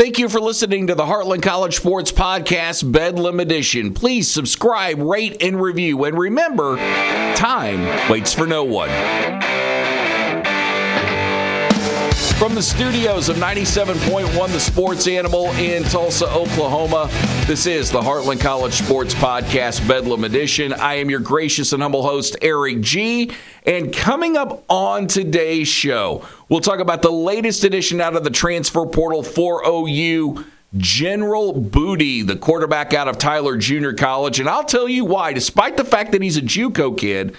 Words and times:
Thank 0.00 0.18
you 0.18 0.30
for 0.30 0.40
listening 0.40 0.86
to 0.86 0.94
the 0.94 1.04
Heartland 1.04 1.42
College 1.42 1.76
Sports 1.76 2.10
Podcast 2.10 2.90
Bedlam 2.90 3.38
Edition. 3.38 3.92
Please 3.92 4.30
subscribe, 4.30 4.98
rate, 4.98 5.42
and 5.42 5.60
review. 5.60 6.06
And 6.06 6.18
remember, 6.18 6.78
time 7.34 8.10
waits 8.10 8.32
for 8.32 8.46
no 8.46 8.64
one. 8.64 8.88
From 12.40 12.54
the 12.54 12.62
studios 12.62 13.28
of 13.28 13.36
97.1 13.36 14.50
The 14.50 14.58
Sports 14.58 15.06
Animal 15.06 15.48
in 15.58 15.82
Tulsa, 15.82 16.24
Oklahoma, 16.32 17.10
this 17.44 17.66
is 17.66 17.90
the 17.90 18.00
Heartland 18.00 18.40
College 18.40 18.72
Sports 18.72 19.12
Podcast 19.12 19.86
Bedlam 19.86 20.24
Edition. 20.24 20.72
I 20.72 20.94
am 20.94 21.10
your 21.10 21.20
gracious 21.20 21.74
and 21.74 21.82
humble 21.82 22.02
host, 22.02 22.38
Erik 22.40 22.80
Gee. 22.80 23.32
And 23.66 23.94
coming 23.94 24.38
up 24.38 24.64
on 24.70 25.06
today's 25.06 25.68
show, 25.68 26.26
we'll 26.48 26.60
talk 26.60 26.80
about 26.80 27.02
the 27.02 27.12
latest 27.12 27.62
edition 27.64 28.00
out 28.00 28.16
of 28.16 28.24
the 28.24 28.30
transfer 28.30 28.86
portal 28.86 29.22
for 29.22 29.62
OU. 29.66 30.46
General 30.78 31.52
Booty, 31.52 32.22
the 32.22 32.36
quarterback 32.36 32.94
out 32.94 33.06
of 33.06 33.18
Tyler 33.18 33.58
Junior 33.58 33.92
College. 33.92 34.40
And 34.40 34.48
I'll 34.48 34.64
tell 34.64 34.88
you 34.88 35.04
why, 35.04 35.34
despite 35.34 35.76
the 35.76 35.84
fact 35.84 36.12
that 36.12 36.22
he's 36.22 36.38
a 36.38 36.42
Juco 36.42 36.96
kid, 36.96 37.36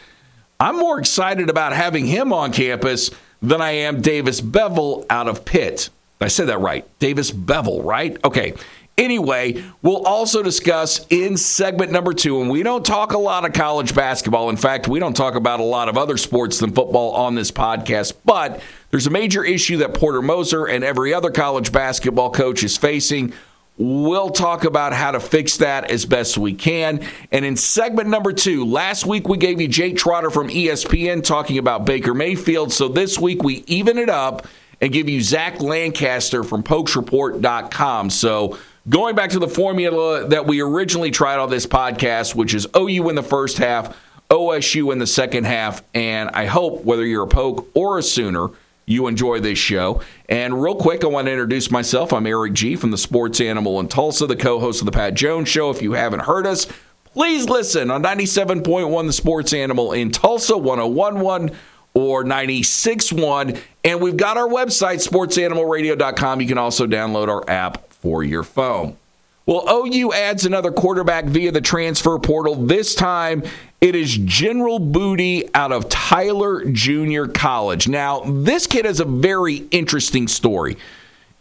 I'm 0.59 0.77
more 0.77 0.99
excited 0.99 1.49
about 1.49 1.73
having 1.73 2.05
him 2.05 2.31
on 2.31 2.53
campus 2.53 3.09
than 3.41 3.61
I 3.61 3.71
am 3.71 4.01
Davis 4.01 4.41
Beville 4.41 5.05
out 5.09 5.27
of 5.27 5.45
Pitt. 5.45 5.89
I 6.19 6.27
said 6.27 6.47
that 6.47 6.59
right. 6.59 6.87
Davis 6.99 7.31
Beville, 7.31 7.81
right? 7.81 8.17
Okay. 8.23 8.53
Anyway, 8.97 9.63
we'll 9.81 10.05
also 10.05 10.43
discuss 10.43 11.07
in 11.09 11.35
segment 11.37 11.91
number 11.91 12.13
two, 12.13 12.41
and 12.41 12.51
we 12.51 12.61
don't 12.61 12.85
talk 12.85 13.13
a 13.13 13.17
lot 13.17 13.45
of 13.45 13.53
college 13.53 13.95
basketball. 13.95 14.49
In 14.49 14.57
fact, 14.57 14.87
we 14.87 14.99
don't 14.99 15.15
talk 15.15 15.33
about 15.33 15.59
a 15.59 15.63
lot 15.63 15.89
of 15.89 15.97
other 15.97 16.17
sports 16.17 16.59
than 16.59 16.71
football 16.71 17.13
on 17.13 17.33
this 17.33 17.51
podcast, 17.51 18.13
but 18.25 18.61
there's 18.91 19.07
a 19.07 19.09
major 19.09 19.43
issue 19.43 19.77
that 19.77 19.95
Porter 19.95 20.21
Moser 20.21 20.65
and 20.65 20.83
every 20.83 21.13
other 21.13 21.31
college 21.31 21.71
basketball 21.71 22.29
coach 22.29 22.63
is 22.63 22.77
facing. 22.77 23.33
We'll 23.77 24.29
talk 24.29 24.63
about 24.63 24.93
how 24.93 25.11
to 25.11 25.19
fix 25.19 25.57
that 25.57 25.89
as 25.89 26.05
best 26.05 26.37
we 26.37 26.53
can. 26.53 27.03
And 27.31 27.43
in 27.43 27.55
segment 27.55 28.09
number 28.09 28.31
two, 28.31 28.65
last 28.65 29.05
week 29.05 29.27
we 29.27 29.37
gave 29.37 29.59
you 29.59 29.67
Jake 29.67 29.97
Trotter 29.97 30.29
from 30.29 30.49
ESPN 30.49 31.23
talking 31.23 31.57
about 31.57 31.85
Baker 31.85 32.13
Mayfield. 32.13 32.71
So 32.71 32.87
this 32.87 33.17
week 33.17 33.43
we 33.43 33.63
even 33.67 33.97
it 33.97 34.09
up 34.09 34.45
and 34.81 34.91
give 34.91 35.09
you 35.09 35.21
Zach 35.21 35.61
Lancaster 35.61 36.43
from 36.43 36.63
PokesReport.com. 36.63 38.09
So 38.09 38.57
going 38.89 39.15
back 39.15 39.31
to 39.31 39.39
the 39.39 39.47
formula 39.47 40.27
that 40.27 40.45
we 40.45 40.61
originally 40.61 41.11
tried 41.11 41.39
on 41.39 41.49
this 41.49 41.65
podcast, 41.65 42.35
which 42.35 42.53
is 42.53 42.67
OU 42.75 43.09
in 43.09 43.15
the 43.15 43.23
first 43.23 43.57
half, 43.57 43.97
OSU 44.29 44.91
in 44.91 44.99
the 44.99 45.07
second 45.07 45.45
half. 45.45 45.83
And 45.93 46.29
I 46.33 46.45
hope 46.45 46.83
whether 46.83 47.05
you're 47.05 47.23
a 47.23 47.27
Poke 47.27 47.67
or 47.73 47.97
a 47.97 48.03
Sooner, 48.03 48.49
you 48.85 49.07
enjoy 49.07 49.39
this 49.39 49.57
show. 49.57 50.01
And 50.27 50.61
real 50.61 50.75
quick, 50.75 51.03
I 51.03 51.07
want 51.07 51.27
to 51.27 51.31
introduce 51.31 51.71
myself. 51.71 52.13
I'm 52.13 52.25
Erik 52.25 52.53
Gee 52.53 52.75
from 52.75 52.91
the 52.91 52.97
Sports 52.97 53.39
Animal 53.39 53.79
in 53.79 53.87
Tulsa, 53.87 54.27
the 54.27 54.35
co 54.35 54.59
host 54.59 54.81
of 54.81 54.85
the 54.85 54.91
Pat 54.91 55.13
Jones 55.13 55.49
Show. 55.49 55.69
If 55.69 55.81
you 55.81 55.93
haven't 55.93 56.21
heard 56.21 56.45
us, 56.45 56.67
please 57.05 57.47
listen 57.47 57.91
on 57.91 58.03
97.1 58.03 59.07
The 59.07 59.13
Sports 59.13 59.53
Animal 59.53 59.93
in 59.93 60.11
Tulsa, 60.11 60.57
1011 60.57 61.55
or 61.93 62.23
96.1. 62.23 63.59
And 63.83 64.01
we've 64.01 64.17
got 64.17 64.37
our 64.37 64.47
website, 64.47 65.05
sportsanimalradio.com. 65.07 66.41
You 66.41 66.47
can 66.47 66.57
also 66.57 66.87
download 66.87 67.27
our 67.27 67.49
app 67.49 67.91
for 67.91 68.23
your 68.23 68.43
phone. 68.43 68.97
Well, 69.45 69.65
OU 69.69 70.13
adds 70.13 70.45
another 70.45 70.71
quarterback 70.71 71.25
via 71.25 71.51
the 71.51 71.61
transfer 71.61 72.17
portal. 72.19 72.55
This 72.55 72.95
time 72.95 73.43
it 73.81 73.95
is 73.95 74.15
General 74.15 74.77
Booty 74.77 75.53
out 75.55 75.71
of 75.71 75.89
Tyler 75.89 76.63
Junior 76.65 77.27
College. 77.27 77.87
Now, 77.87 78.21
this 78.21 78.67
kid 78.67 78.85
has 78.85 78.99
a 78.99 79.05
very 79.05 79.67
interesting 79.71 80.27
story. 80.27 80.77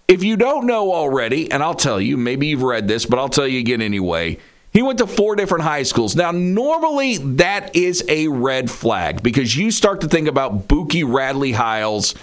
If 0.08 0.24
you 0.24 0.38
don't 0.38 0.66
know 0.66 0.92
already, 0.92 1.50
and 1.52 1.62
I'll 1.62 1.74
tell 1.74 2.00
you, 2.00 2.16
maybe 2.16 2.46
you've 2.46 2.62
read 2.62 2.88
this, 2.88 3.04
but 3.04 3.18
I'll 3.18 3.28
tell 3.28 3.46
you 3.46 3.60
again 3.60 3.82
anyway. 3.82 4.38
He 4.72 4.80
went 4.80 4.98
to 5.00 5.06
four 5.06 5.36
different 5.36 5.64
high 5.64 5.82
schools. 5.82 6.16
Now, 6.16 6.30
normally 6.30 7.18
that 7.18 7.76
is 7.76 8.02
a 8.08 8.28
red 8.28 8.70
flag 8.70 9.22
because 9.22 9.54
you 9.54 9.70
start 9.70 10.00
to 10.00 10.08
think 10.08 10.26
about 10.26 10.66
Bookie 10.66 11.04
Radley-Hiles 11.04 12.14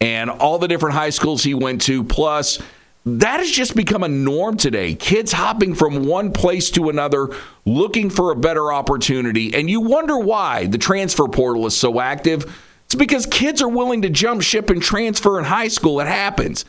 and 0.00 0.30
all 0.30 0.58
the 0.58 0.68
different 0.68 0.94
high 0.94 1.10
schools 1.10 1.42
he 1.42 1.52
went 1.52 1.82
to, 1.82 2.02
plus 2.02 2.60
that 3.06 3.38
has 3.38 3.50
just 3.50 3.76
become 3.76 4.02
a 4.02 4.08
norm 4.08 4.56
today. 4.56 4.94
Kids 4.94 5.30
hopping 5.30 5.76
from 5.76 6.06
one 6.06 6.32
place 6.32 6.70
to 6.72 6.88
another 6.88 7.30
looking 7.64 8.10
for 8.10 8.32
a 8.32 8.36
better 8.36 8.72
opportunity. 8.72 9.54
And 9.54 9.70
you 9.70 9.80
wonder 9.80 10.18
why 10.18 10.66
the 10.66 10.76
transfer 10.76 11.28
portal 11.28 11.66
is 11.66 11.76
so 11.76 12.00
active. 12.00 12.52
It's 12.86 12.96
because 12.96 13.24
kids 13.26 13.62
are 13.62 13.68
willing 13.68 14.02
to 14.02 14.10
jump 14.10 14.42
ship 14.42 14.70
and 14.70 14.82
transfer 14.82 15.38
in 15.38 15.44
high 15.44 15.68
school. 15.68 16.00
It 16.00 16.08
happens. 16.08 16.64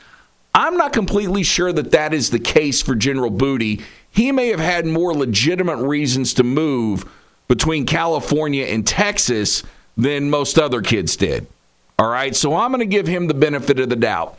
I'm 0.53 0.77
not 0.77 0.93
completely 0.93 1.41
sure 1.41 1.73
that 1.73 1.91
that 1.91 2.13
is 2.13 2.29
the 2.29 2.39
case 2.39 2.83
for 2.83 2.93
General 2.93 3.31
Booty. 3.31 3.81
He 4.11 4.31
may 4.31 4.49
have 4.49 4.59
had 4.59 4.85
more 4.85 5.15
legitimate 5.15 5.77
reasons 5.77 6.35
to 6.35 6.43
move 6.43 7.11
between 7.47 7.85
California 7.87 8.65
and 8.65 8.85
Texas 8.85 9.63
than 9.95 10.29
most 10.29 10.59
other 10.59 10.81
kids 10.81 11.15
did. 11.15 11.47
All 11.97 12.09
right, 12.09 12.35
so 12.35 12.55
I'm 12.55 12.71
going 12.71 12.79
to 12.79 12.85
give 12.85 13.07
him 13.07 13.25
the 13.27 13.33
benefit 13.33 13.79
of 13.79 13.89
the 13.89 13.95
doubt. 13.95 14.37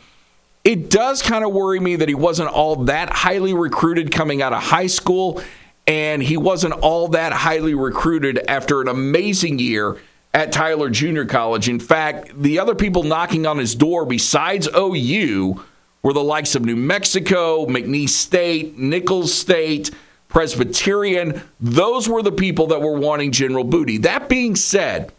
It 0.63 0.89
does 0.89 1.21
kind 1.21 1.43
of 1.43 1.53
worry 1.53 1.79
me 1.79 1.95
that 1.95 2.09
he 2.09 2.15
wasn't 2.15 2.49
all 2.49 2.75
that 2.85 3.09
highly 3.09 3.53
recruited 3.53 4.11
coming 4.11 4.41
out 4.41 4.53
of 4.53 4.61
high 4.61 4.87
school, 4.87 5.41
and 5.87 6.21
he 6.21 6.37
wasn't 6.37 6.73
all 6.73 7.07
that 7.09 7.31
highly 7.31 7.73
recruited 7.73 8.39
after 8.47 8.81
an 8.81 8.87
amazing 8.87 9.59
year 9.59 9.97
at 10.33 10.51
Tyler 10.51 10.89
Junior 10.89 11.25
College. 11.25 11.69
In 11.69 11.79
fact, 11.79 12.31
the 12.39 12.59
other 12.59 12.75
people 12.75 13.03
knocking 13.03 13.45
on 13.45 13.57
his 13.57 13.73
door 13.73 14.05
besides 14.05 14.67
OU 14.75 15.63
were 16.03 16.13
the 16.13 16.23
likes 16.23 16.55
of 16.55 16.63
New 16.63 16.75
Mexico, 16.75 17.65
McNeese 17.65 18.09
State, 18.09 18.77
Nicholls 18.77 19.33
State, 19.33 19.91
Presbyterian. 20.27 21.41
Those 21.59 22.07
were 22.07 22.21
the 22.21 22.31
people 22.31 22.67
that 22.67 22.81
were 22.81 22.97
wanting 22.97 23.31
General 23.31 23.63
Booty. 23.63 23.97
That 23.97 24.29
being 24.29 24.55
said, 24.55 25.11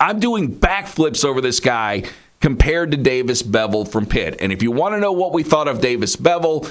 I'm 0.00 0.18
doing 0.18 0.56
backflips 0.56 1.24
over 1.24 1.40
this 1.40 1.60
guy 1.60 2.04
compared 2.40 2.90
to 2.90 2.96
Davis 2.96 3.42
Beville 3.42 3.84
from 3.84 4.06
Pitt. 4.06 4.36
And 4.40 4.52
if 4.52 4.62
you 4.62 4.70
want 4.70 4.94
to 4.94 5.00
know 5.00 5.12
what 5.12 5.32
we 5.32 5.42
thought 5.42 5.68
of 5.68 5.80
Davis 5.80 6.16
Beville, 6.16 6.66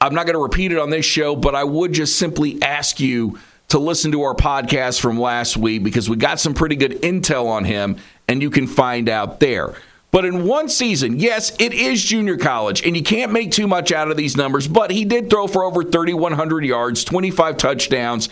I'm 0.00 0.14
not 0.14 0.26
going 0.26 0.34
to 0.34 0.42
repeat 0.42 0.72
it 0.72 0.78
on 0.78 0.90
this 0.90 1.06
show, 1.06 1.36
but 1.36 1.54
I 1.54 1.64
would 1.64 1.92
just 1.92 2.16
simply 2.16 2.60
ask 2.62 3.00
you 3.00 3.38
to 3.68 3.78
listen 3.78 4.12
to 4.12 4.22
our 4.22 4.34
podcast 4.34 5.00
from 5.00 5.18
last 5.18 5.56
week 5.56 5.82
because 5.82 6.08
we 6.08 6.16
got 6.16 6.38
some 6.38 6.54
pretty 6.54 6.76
good 6.76 7.02
intel 7.02 7.46
on 7.46 7.64
him, 7.64 7.96
and 8.28 8.42
you 8.42 8.50
can 8.50 8.66
find 8.66 9.08
out 9.08 9.40
there. 9.40 9.74
But 10.12 10.24
in 10.24 10.44
one 10.44 10.68
season, 10.68 11.18
yes, 11.18 11.54
it 11.58 11.72
is 11.72 12.02
junior 12.04 12.36
college, 12.36 12.86
and 12.86 12.96
you 12.96 13.02
can't 13.02 13.32
make 13.32 13.50
too 13.50 13.66
much 13.66 13.92
out 13.92 14.10
of 14.10 14.16
these 14.16 14.36
numbers, 14.36 14.68
but 14.68 14.90
he 14.90 15.04
did 15.04 15.28
throw 15.28 15.46
for 15.46 15.64
over 15.64 15.82
3,100 15.82 16.64
yards, 16.64 17.04
25 17.04 17.56
touchdowns, 17.56 18.28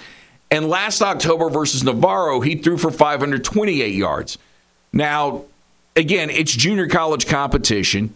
and 0.50 0.68
last 0.68 1.02
October 1.02 1.50
versus 1.50 1.82
Navarro, 1.82 2.40
he 2.40 2.54
threw 2.54 2.78
for 2.78 2.90
528 2.90 3.92
yards. 3.92 4.38
Now, 4.92 5.44
again, 5.96 6.30
it's 6.30 6.52
junior 6.52 6.88
college 6.88 7.26
competition. 7.26 8.14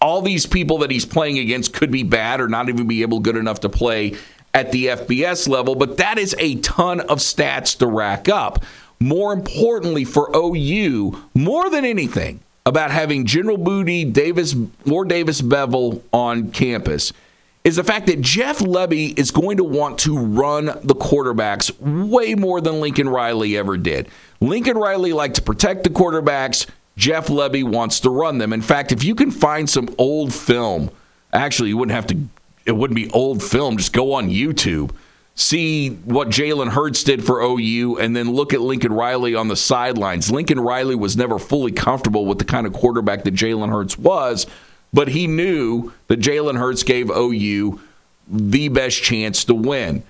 All 0.00 0.20
these 0.20 0.46
people 0.46 0.78
that 0.78 0.90
he's 0.90 1.06
playing 1.06 1.38
against 1.38 1.72
could 1.72 1.90
be 1.90 2.02
bad 2.02 2.40
or 2.40 2.48
not 2.48 2.68
even 2.68 2.86
be 2.86 3.02
able 3.02 3.20
good 3.20 3.36
enough 3.36 3.60
to 3.60 3.68
play 3.68 4.16
at 4.52 4.70
the 4.70 4.86
FBS 4.86 5.48
level, 5.48 5.74
but 5.74 5.96
that 5.96 6.18
is 6.18 6.34
a 6.38 6.56
ton 6.56 7.00
of 7.00 7.18
stats 7.18 7.76
to 7.78 7.86
rack 7.86 8.28
up. 8.28 8.62
More 9.00 9.32
importantly 9.32 10.04
for 10.04 10.30
OU, 10.34 11.20
more 11.34 11.68
than 11.68 11.84
anything, 11.84 12.40
about 12.66 12.90
having 12.90 13.26
General 13.26 13.58
Booty, 13.58 14.04
Davis, 14.04 14.54
or 14.90 15.04
Davis 15.04 15.42
Beville 15.42 16.02
on 16.12 16.50
campus 16.50 17.12
is 17.62 17.76
the 17.76 17.84
fact 17.84 18.06
that 18.06 18.20
Jeff 18.20 18.58
Lebby 18.58 19.18
is 19.18 19.30
going 19.30 19.56
to 19.56 19.64
want 19.64 19.98
to 20.00 20.18
run 20.18 20.66
the 20.66 20.94
quarterbacks 20.94 21.72
way 21.80 22.34
more 22.34 22.60
than 22.60 22.80
Lincoln 22.80 23.08
Riley 23.08 23.56
ever 23.56 23.76
did. 23.76 24.08
Lincoln 24.40 24.76
Riley 24.76 25.12
liked 25.12 25.36
to 25.36 25.42
protect 25.42 25.84
the 25.84 25.90
quarterbacks. 25.90 26.66
Jeff 26.96 27.26
Lebby 27.26 27.64
wants 27.64 28.00
to 28.00 28.10
run 28.10 28.38
them. 28.38 28.52
In 28.52 28.62
fact, 28.62 28.92
if 28.92 29.02
you 29.02 29.14
can 29.14 29.30
find 29.30 29.68
some 29.68 29.88
old 29.98 30.32
film, 30.32 30.90
actually, 31.32 31.70
you 31.70 31.76
wouldn't 31.76 31.94
have 31.94 32.06
to, 32.08 32.18
it 32.64 32.72
wouldn't 32.72 32.96
be 32.96 33.10
old 33.10 33.42
film, 33.42 33.76
just 33.76 33.92
go 33.92 34.12
on 34.12 34.28
YouTube, 34.28 34.94
see 35.34 35.90
what 35.90 36.28
Jalen 36.28 36.70
Hurts 36.70 37.02
did 37.02 37.24
for 37.24 37.40
OU, 37.40 37.98
and 37.98 38.14
then 38.14 38.32
look 38.32 38.54
at 38.54 38.60
Lincoln 38.60 38.92
Riley 38.92 39.34
on 39.34 39.48
the 39.48 39.56
sidelines. 39.56 40.30
Lincoln 40.30 40.60
Riley 40.60 40.94
was 40.94 41.16
never 41.16 41.38
fully 41.38 41.72
comfortable 41.72 42.26
with 42.26 42.38
the 42.38 42.44
kind 42.44 42.66
of 42.66 42.72
quarterback 42.72 43.24
that 43.24 43.34
Jalen 43.34 43.70
Hurts 43.70 43.98
was, 43.98 44.46
but 44.92 45.08
he 45.08 45.26
knew 45.26 45.92
that 46.06 46.20
Jalen 46.20 46.58
Hurts 46.58 46.84
gave 46.84 47.10
OU 47.10 47.80
the 48.28 48.68
best 48.68 49.02
chance 49.02 49.44
to 49.44 49.54
win 49.54 50.04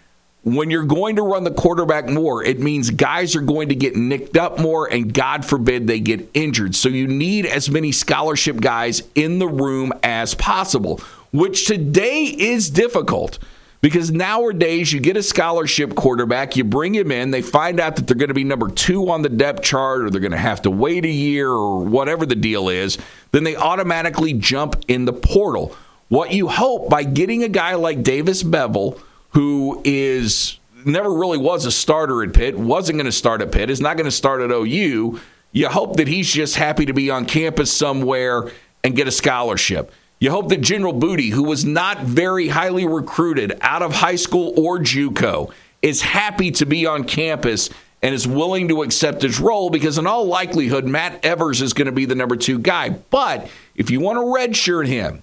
when 0.44 0.70
you're 0.70 0.84
going 0.84 1.16
to 1.16 1.22
run 1.22 1.44
the 1.44 1.50
quarterback 1.50 2.08
more, 2.08 2.44
it 2.44 2.60
means 2.60 2.90
guys 2.90 3.34
are 3.34 3.40
going 3.40 3.70
to 3.70 3.74
get 3.74 3.96
nicked 3.96 4.36
up 4.36 4.58
more, 4.58 4.86
and 4.92 5.12
God 5.12 5.44
forbid 5.44 5.86
they 5.86 6.00
get 6.00 6.28
injured. 6.34 6.74
So 6.74 6.90
you 6.90 7.06
need 7.06 7.46
as 7.46 7.70
many 7.70 7.92
scholarship 7.92 8.60
guys 8.60 9.02
in 9.14 9.38
the 9.38 9.48
room 9.48 9.92
as 10.02 10.34
possible, 10.34 11.00
which 11.32 11.66
today 11.66 12.24
is 12.24 12.68
difficult 12.68 13.38
because 13.80 14.10
nowadays 14.10 14.92
you 14.92 15.00
get 15.00 15.16
a 15.16 15.22
scholarship 15.22 15.94
quarterback, 15.94 16.56
you 16.56 16.64
bring 16.64 16.94
him 16.94 17.10
in, 17.10 17.30
they 17.30 17.42
find 17.42 17.80
out 17.80 17.96
that 17.96 18.06
they're 18.06 18.16
going 18.16 18.28
to 18.28 18.34
be 18.34 18.44
number 18.44 18.68
two 18.68 19.10
on 19.10 19.22
the 19.22 19.28
depth 19.30 19.62
chart, 19.62 20.02
or 20.02 20.10
they're 20.10 20.20
going 20.20 20.32
to 20.32 20.38
have 20.38 20.62
to 20.62 20.70
wait 20.70 21.06
a 21.06 21.10
year, 21.10 21.48
or 21.48 21.84
whatever 21.84 22.26
the 22.26 22.34
deal 22.34 22.68
is, 22.68 22.98
then 23.32 23.44
they 23.44 23.56
automatically 23.56 24.34
jump 24.34 24.76
in 24.88 25.06
the 25.06 25.12
portal. 25.12 25.74
What 26.08 26.32
you 26.32 26.48
hope 26.48 26.90
by 26.90 27.02
getting 27.02 27.42
a 27.42 27.48
guy 27.48 27.74
like 27.74 28.02
Davis 28.02 28.42
Beville, 28.42 28.98
who 29.34 29.82
is 29.84 30.58
never 30.84 31.12
really 31.12 31.38
was 31.38 31.66
a 31.66 31.72
starter 31.72 32.22
at 32.22 32.32
Pitt, 32.32 32.58
wasn't 32.58 32.96
going 32.96 33.06
to 33.06 33.12
start 33.12 33.42
at 33.42 33.52
Pitt, 33.52 33.70
is 33.70 33.80
not 33.80 33.96
going 33.96 34.06
to 34.06 34.10
start 34.10 34.40
at 34.40 34.50
OU. 34.50 35.20
You 35.52 35.68
hope 35.68 35.96
that 35.96 36.08
he's 36.08 36.32
just 36.32 36.56
happy 36.56 36.86
to 36.86 36.92
be 36.92 37.10
on 37.10 37.26
campus 37.26 37.72
somewhere 37.72 38.50
and 38.82 38.94
get 38.94 39.08
a 39.08 39.12
scholarship. 39.12 39.92
You 40.20 40.30
hope 40.30 40.48
that 40.50 40.60
General 40.60 40.92
Booty, 40.92 41.30
who 41.30 41.42
was 41.42 41.64
not 41.64 42.00
very 42.00 42.48
highly 42.48 42.86
recruited 42.86 43.58
out 43.60 43.82
of 43.82 43.92
high 43.92 44.16
school 44.16 44.54
or 44.56 44.78
JUCO, 44.78 45.52
is 45.82 46.02
happy 46.02 46.50
to 46.52 46.66
be 46.66 46.86
on 46.86 47.04
campus 47.04 47.70
and 48.02 48.14
is 48.14 48.26
willing 48.26 48.68
to 48.68 48.82
accept 48.82 49.22
his 49.22 49.40
role 49.40 49.70
because, 49.70 49.98
in 49.98 50.06
all 50.06 50.26
likelihood, 50.26 50.86
Matt 50.86 51.24
Evers 51.24 51.60
is 51.62 51.72
going 51.72 51.86
to 51.86 51.92
be 51.92 52.04
the 52.04 52.14
number 52.14 52.36
two 52.36 52.58
guy. 52.58 52.90
But 52.90 53.48
if 53.74 53.90
you 53.90 54.00
want 54.00 54.18
to 54.18 54.22
redshirt 54.22 54.86
him, 54.86 55.22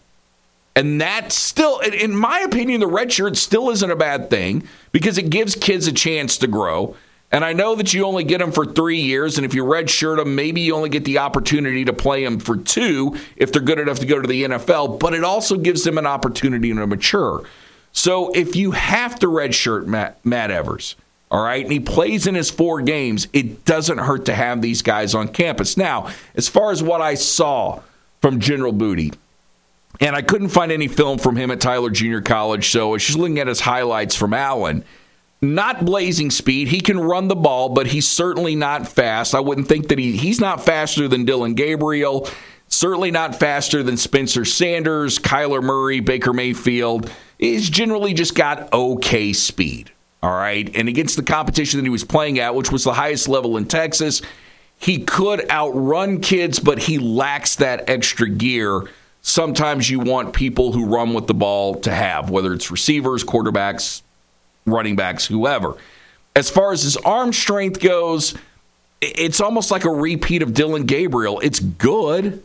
and 0.76 1.02
that 1.02 1.32
still, 1.32 1.80
in 1.80 2.16
my 2.16 2.40
opinion, 2.40 2.80
the 2.80 2.88
red 2.88 3.12
shirt 3.12 3.36
still 3.38 3.70
isn't 3.70 3.92
a 3.92 3.96
bad 3.96 4.30
thing 4.30 4.68
because 4.92 5.18
it 5.18 5.30
gives 5.30 5.56
kids 5.56 5.88
a 5.88 5.92
chance 5.92 6.38
to 6.38 6.48
grow. 6.48 6.96
And 7.34 7.46
I 7.46 7.54
know 7.54 7.76
that 7.76 7.94
you 7.94 8.06
only 8.06 8.26
get 8.26 8.40
them 8.40 8.52
for 8.52 8.66
three 8.66 9.00
years, 9.00 9.38
and 9.38 9.46
if 9.46 9.54
you 9.54 9.64
redshirt 9.64 10.18
them, 10.18 10.36
maybe 10.36 10.62
you 10.62 10.76
only 10.76 10.90
get 10.90 11.06
the 11.06 11.20
opportunity 11.20 11.86
to 11.86 11.94
play 11.94 12.24
them 12.26 12.40
for 12.40 12.58
two 12.58 13.16
if 13.38 13.54
they're 13.54 13.62
good 13.62 13.80
enough 13.80 14.00
to 14.00 14.06
go 14.06 14.20
to 14.22 14.28
the 14.28 14.44
NFL. 14.44 15.00
But 15.00 15.14
it 15.14 15.24
also 15.24 15.58
gives 15.58 15.84
them 15.84 15.98
an 15.98 16.06
opportunity 16.06 16.74
to 16.74 16.88
mature. 16.88 17.44
So 17.94 18.32
if 18.32 18.56
you 18.56 18.72
have 18.72 19.18
to 19.20 19.28
redshirt 19.28 19.86
Matt, 19.86 20.26
Matt 20.26 20.52
Evers, 20.52 20.96
all 21.30 21.44
right, 21.44 21.64
and 21.64 21.72
he 21.72 21.80
plays 21.80 22.28
in 22.28 22.36
his 22.36 22.50
four 22.50 22.82
games, 22.82 23.30
it 23.32 23.64
doesn't 23.64 24.00
hurt 24.00 24.26
to 24.26 24.36
have 24.36 24.62
these 24.62 24.82
guys 24.82 25.16
on 25.16 25.30
campus. 25.30 25.78
Now, 25.78 26.10
as 26.36 26.50
far 26.50 26.72
as 26.72 26.84
what 26.84 27.00
I 27.00 27.16
saw 27.16 27.82
from 28.22 28.42
General 28.42 28.74
Booty, 28.74 29.14
and 30.02 30.16
I 30.16 30.24
couldn't 30.24 30.50
find 30.50 30.72
any 30.72 30.88
film 30.88 31.20
from 31.20 31.36
him 31.36 31.52
at 31.52 31.62
Tyler 31.62 31.92
Junior 31.92 32.22
College, 32.22 32.70
so 32.70 32.90
I 32.90 32.92
was 32.94 33.06
just 33.06 33.18
looking 33.18 33.40
at 33.40 33.48
his 33.48 33.62
highlights 33.62 34.16
from 34.16 34.34
Allen. 34.34 34.84
Not 35.44 35.86
blazing 35.86 36.32
speed. 36.32 36.68
He 36.68 36.82
can 36.82 37.00
run 37.00 37.28
the 37.28 37.36
ball, 37.36 37.70
but 37.70 37.88
he's 37.88 38.10
certainly 38.10 38.56
not 38.56 38.88
fast. 38.88 39.34
I 39.34 39.40
wouldn't 39.40 39.68
think 39.68 39.88
that 39.88 40.00
he 40.00 40.18
he's 40.18 40.40
not 40.40 40.64
faster 40.64 41.08
than 41.08 41.26
Dillon 41.26 41.54
Gabriel. 41.54 42.28
Certainly 42.68 43.12
not 43.12 43.36
faster 43.36 43.84
than 43.84 43.98
Spencer 43.98 44.46
Sanders, 44.46 45.20
Kyler 45.20 45.62
Murray, 45.62 46.00
Baker 46.00 46.32
Mayfield. 46.32 47.12
He's 47.38 47.70
generally 47.70 48.14
just 48.14 48.34
got 48.34 48.72
okay 48.72 49.34
speed. 49.34 49.92
All 50.24 50.32
right. 50.32 50.70
And 50.76 50.88
against 50.88 51.16
the 51.16 51.24
competition 51.24 51.80
that 51.80 51.86
he 51.86 51.90
was 51.90 52.04
playing 52.04 52.40
at, 52.40 52.56
which 52.56 52.72
was 52.72 52.84
the 52.84 52.94
highest 52.94 53.28
level 53.28 53.58
in 53.58 53.66
Texas, 53.66 54.22
he 54.78 55.00
could 55.00 55.50
outrun 55.50 56.22
kids, 56.22 56.60
but 56.60 56.80
he 56.80 56.98
lacks 56.98 57.56
that 57.56 57.90
extra 57.90 58.30
gear 58.30 58.84
sometimes 59.22 59.90
you 59.90 60.00
want 60.00 60.34
people 60.34 60.72
who 60.72 60.86
run 60.86 61.14
with 61.14 61.28
the 61.28 61.34
ball 61.34 61.76
to 61.82 61.92
have, 61.92 62.30
whether 62.30 62.54
it's 62.54 62.72
receivers, 62.72 63.24
quarterbacks, 63.24 64.02
running 64.66 64.96
backs, 64.96 65.26
whoever. 65.26 65.76
As 66.36 66.50
far 66.50 66.72
as 66.72 66.84
his 66.84 66.98
arm 66.98 67.34
strength 67.34 67.80
goes, 67.80 68.36
it's 69.02 69.42
almost 69.42 69.72
like 69.72 69.86
a 69.86 69.90
repeat 69.90 70.42
of 70.42 70.54
Dillon 70.54 70.86
Gabriel. 70.86 71.40
It's 71.40 71.60
good, 71.60 72.44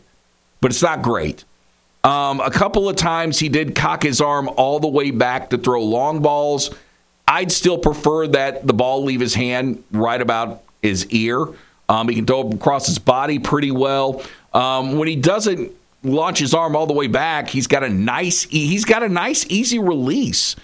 but 0.59 0.71
it's 0.71 0.81
not 0.81 1.01
great. 1.01 1.45
Um, 2.03 2.39
a 2.39 2.51
couple 2.51 2.87
of 2.87 2.95
times 2.95 3.39
he 3.39 3.49
did 3.49 3.75
cock 3.75 4.03
his 4.03 4.21
arm 4.21 4.49
all 4.55 4.79
the 4.79 4.87
way 4.87 5.11
back 5.11 5.49
to 5.49 5.57
throw 5.57 5.83
long 5.83 6.21
balls. 6.21 6.69
I'd 7.27 7.51
still 7.51 7.77
prefer 7.77 8.27
that 8.27 8.65
the 8.65 8.73
ball 8.73 9.03
leave 9.03 9.19
his 9.19 9.35
hand 9.35 9.83
right 9.91 10.21
about 10.21 10.63
his 10.81 11.05
ear. 11.07 11.45
Um, 11.89 12.07
he 12.07 12.15
can 12.15 12.25
throw 12.25 12.49
across 12.49 12.87
his 12.87 12.99
body 12.99 13.39
pretty 13.39 13.71
well. 13.71 14.21
Um, 14.53 14.97
when 14.97 15.07
he 15.07 15.15
doesn't 15.15 15.71
launch 16.07 16.39
his 16.39 16.53
arm 16.53 16.75
all 16.75 16.87
the 16.87 16.93
way 16.93 17.07
back, 17.07 17.49
he's 17.49 17.67
got 17.67 17.83
a 17.83 17.89
nice 17.89 18.43
he's 18.43 18.85
got 18.85 19.03
a 19.03 19.09
nice 19.09 19.45
easy 19.49 19.79
release. 19.79 20.55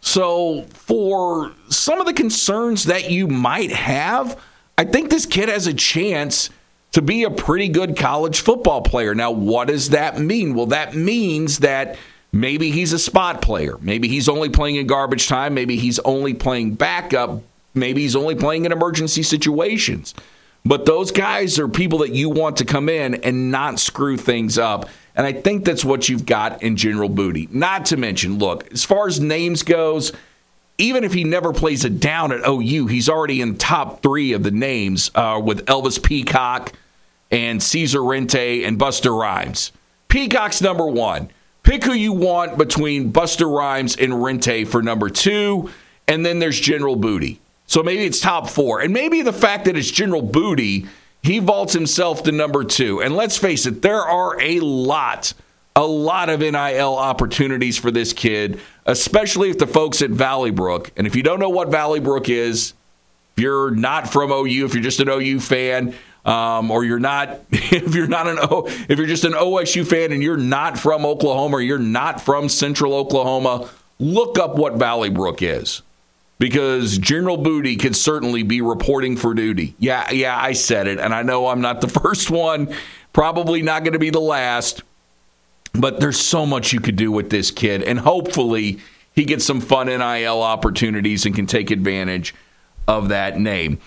So 0.00 0.62
for 0.70 1.52
some 1.68 2.00
of 2.00 2.06
the 2.06 2.12
concerns 2.12 2.84
that 2.84 3.10
you 3.10 3.26
might 3.26 3.72
have, 3.72 4.38
I 4.76 4.84
think 4.84 5.10
this 5.10 5.26
kid 5.26 5.48
has 5.48 5.66
a 5.66 5.74
chance 5.74 6.50
to 6.92 7.02
be 7.02 7.24
a 7.24 7.30
pretty 7.30 7.68
good 7.68 7.96
college 7.96 8.40
football 8.40 8.82
player. 8.82 9.14
Now, 9.14 9.30
what 9.30 9.68
does 9.68 9.90
that 9.90 10.18
mean? 10.18 10.54
Well, 10.54 10.66
that 10.66 10.94
means 10.94 11.58
that 11.58 11.96
maybe 12.32 12.70
he's 12.70 12.92
a 12.92 12.98
spot 12.98 13.42
player. 13.42 13.76
Maybe 13.80 14.08
he's 14.08 14.28
only 14.28 14.48
playing 14.48 14.76
in 14.76 14.86
garbage 14.86 15.28
time. 15.28 15.54
Maybe 15.54 15.76
he's 15.76 15.98
only 16.00 16.34
playing 16.34 16.74
backup. 16.74 17.42
Maybe 17.74 18.02
he's 18.02 18.16
only 18.16 18.34
playing 18.34 18.64
in 18.64 18.72
emergency 18.72 19.22
situations. 19.22 20.14
But 20.68 20.84
those 20.84 21.12
guys 21.12 21.58
are 21.58 21.66
people 21.66 22.00
that 22.00 22.14
you 22.14 22.28
want 22.28 22.58
to 22.58 22.66
come 22.66 22.90
in 22.90 23.14
and 23.14 23.50
not 23.50 23.80
screw 23.80 24.18
things 24.18 24.58
up. 24.58 24.86
And 25.16 25.26
I 25.26 25.32
think 25.32 25.64
that's 25.64 25.82
what 25.82 26.10
you've 26.10 26.26
got 26.26 26.62
in 26.62 26.76
General 26.76 27.08
Booty. 27.08 27.48
Not 27.50 27.86
to 27.86 27.96
mention, 27.96 28.38
look, 28.38 28.70
as 28.70 28.84
far 28.84 29.08
as 29.08 29.18
names 29.18 29.62
goes, 29.62 30.12
even 30.76 31.04
if 31.04 31.14
he 31.14 31.24
never 31.24 31.54
plays 31.54 31.86
it 31.86 32.00
down 32.00 32.32
at 32.32 32.46
OU, 32.46 32.86
he's 32.88 33.08
already 33.08 33.40
in 33.40 33.56
top 33.56 34.02
three 34.02 34.34
of 34.34 34.42
the 34.42 34.50
names 34.50 35.10
uh, 35.14 35.40
with 35.42 35.64
Elvis 35.64 36.02
Peacock 36.02 36.74
and 37.30 37.62
Caesar 37.62 38.04
Rentie 38.04 38.62
and 38.62 38.78
Buster 38.78 39.14
Rhymes. 39.14 39.72
Peacock's 40.08 40.60
number 40.60 40.86
one. 40.86 41.30
Pick 41.62 41.84
who 41.84 41.94
you 41.94 42.12
want 42.12 42.58
between 42.58 43.10
Buster 43.10 43.48
Rhymes 43.48 43.96
and 43.96 44.22
Rentie 44.22 44.66
for 44.66 44.82
number 44.82 45.08
two. 45.08 45.70
And 46.06 46.26
then 46.26 46.40
there's 46.40 46.60
General 46.60 46.94
Booty. 46.94 47.40
So 47.68 47.82
maybe 47.82 48.04
it's 48.04 48.18
top 48.18 48.48
four. 48.48 48.80
And 48.80 48.92
maybe 48.94 49.20
the 49.20 49.32
fact 49.32 49.66
that 49.66 49.76
it's 49.76 49.90
General 49.90 50.22
Booty, 50.22 50.86
he 51.22 51.38
vaults 51.38 51.74
himself 51.74 52.22
to 52.22 52.32
number 52.32 52.64
two. 52.64 53.02
And 53.02 53.14
let's 53.14 53.36
face 53.36 53.66
it, 53.66 53.82
there 53.82 54.00
are 54.00 54.40
a 54.40 54.58
lot, 54.60 55.34
a 55.76 55.84
lot 55.84 56.30
of 56.30 56.40
NIL 56.40 56.96
opportunities 56.96 57.76
for 57.76 57.90
this 57.90 58.14
kid, 58.14 58.58
especially 58.86 59.50
if 59.50 59.58
the 59.58 59.66
folks 59.66 60.00
at 60.00 60.08
Valley 60.08 60.50
Brook. 60.50 60.90
And 60.96 61.06
if 61.06 61.14
you 61.14 61.22
don't 61.22 61.38
know 61.38 61.50
what 61.50 61.68
Valley 61.70 62.00
Brook 62.00 62.30
is, 62.30 62.72
if 63.36 63.42
you're 63.42 63.70
not 63.70 64.10
from 64.10 64.32
OU, 64.32 64.64
if 64.64 64.72
you're 64.72 64.82
just 64.82 65.00
an 65.00 65.10
OU 65.10 65.38
fan, 65.40 65.94
um, 66.24 66.70
or 66.70 66.84
you're 66.84 66.98
not, 66.98 67.38
if 67.50 67.94
you're 67.94 68.06
not 68.06 68.28
an 68.28 68.38
O, 68.40 68.64
if 68.66 68.96
you're 68.96 69.06
just 69.06 69.24
an 69.24 69.34
OSU 69.34 69.86
fan 69.86 70.10
and 70.12 70.22
you're 70.22 70.38
not 70.38 70.78
from 70.78 71.04
Oklahoma, 71.04 71.56
or 71.56 71.60
you're 71.60 71.78
not 71.78 72.22
from 72.22 72.48
Central 72.48 72.94
Oklahoma, 72.94 73.68
look 73.98 74.38
up 74.38 74.56
what 74.56 74.76
Valley 74.76 75.10
Brook 75.10 75.42
is 75.42 75.82
because 76.38 76.98
General 76.98 77.36
Booty 77.36 77.76
could 77.76 77.96
certainly 77.96 78.42
be 78.42 78.60
reporting 78.60 79.16
for 79.16 79.34
duty. 79.34 79.74
Yeah, 79.78 80.10
yeah, 80.10 80.38
I 80.40 80.52
said 80.52 80.86
it, 80.86 80.98
and 80.98 81.14
I 81.14 81.22
know 81.22 81.48
I'm 81.48 81.60
not 81.60 81.80
the 81.80 81.88
first 82.00 82.30
one, 82.30 82.72
probably 83.12 83.62
not 83.62 83.82
going 83.82 83.92
to 83.92 83.98
be 83.98 84.10
the 84.10 84.20
last, 84.20 84.82
but 85.74 86.00
there's 86.00 86.20
so 86.20 86.46
much 86.46 86.72
you 86.72 86.80
could 86.80 86.96
do 86.96 87.10
with 87.10 87.30
this 87.30 87.50
kid, 87.50 87.82
and 87.82 87.98
hopefully 88.00 88.78
he 89.14 89.24
gets 89.24 89.44
some 89.44 89.60
fun 89.60 89.88
NIL 89.88 90.42
opportunities 90.42 91.26
and 91.26 91.34
can 91.34 91.46
take 91.46 91.70
advantage 91.70 92.34
of 92.86 93.08
that 93.08 93.38
name. 93.38 93.80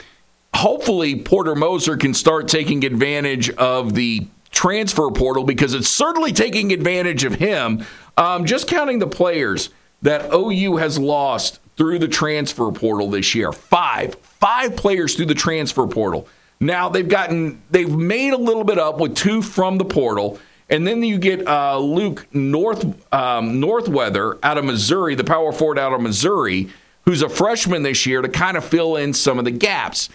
Hopefully, 0.53 1.15
Porter 1.15 1.55
Moser 1.55 1.95
can 1.95 2.13
start 2.13 2.49
taking 2.49 2.83
advantage 2.83 3.49
of 3.51 3.93
the 3.93 4.27
transfer 4.51 5.09
portal 5.09 5.45
because 5.45 5.73
it's 5.73 5.87
certainly 5.87 6.33
taking 6.33 6.73
advantage 6.73 7.23
of 7.23 7.35
him. 7.35 7.85
Um, 8.17 8.45
just 8.45 8.67
counting 8.67 8.99
the 8.99 9.07
players 9.07 9.69
that 10.01 10.33
OU 10.33 10.75
has 10.77 10.99
lost 10.99 11.60
through 11.77 11.99
the 11.99 12.07
transfer 12.07 12.71
portal 12.71 13.09
this 13.09 13.33
year. 13.33 13.51
Five, 13.51 14.15
five 14.15 14.75
players 14.75 15.15
through 15.15 15.27
the 15.27 15.35
transfer 15.35 15.87
portal. 15.87 16.27
Now 16.59 16.89
they've 16.89 17.07
gotten, 17.07 17.61
they've 17.71 17.89
made 17.89 18.33
a 18.33 18.37
little 18.37 18.63
bit 18.63 18.77
up 18.77 18.99
with 18.99 19.15
two 19.15 19.41
from 19.41 19.77
the 19.77 19.85
portal, 19.85 20.39
and 20.69 20.85
then 20.85 21.03
you 21.03 21.17
get 21.17 21.47
uh, 21.47 21.77
Luke 21.79 22.27
North 22.33 23.13
um, 23.13 23.59
Northweather 23.59 24.37
out 24.43 24.57
of 24.57 24.65
Missouri, 24.65 25.15
the 25.15 25.23
power 25.23 25.51
forward 25.51 25.79
out 25.79 25.91
of 25.91 26.01
Missouri, 26.01 26.69
who's 27.05 27.21
a 27.21 27.29
freshman 27.29 27.83
this 27.83 28.05
year 28.05 28.21
to 28.21 28.29
kind 28.29 28.57
of 28.57 28.63
fill 28.63 28.95
in 28.95 29.13
some 29.13 29.39
of 29.39 29.45
the 29.45 29.51
gaps. 29.51 30.09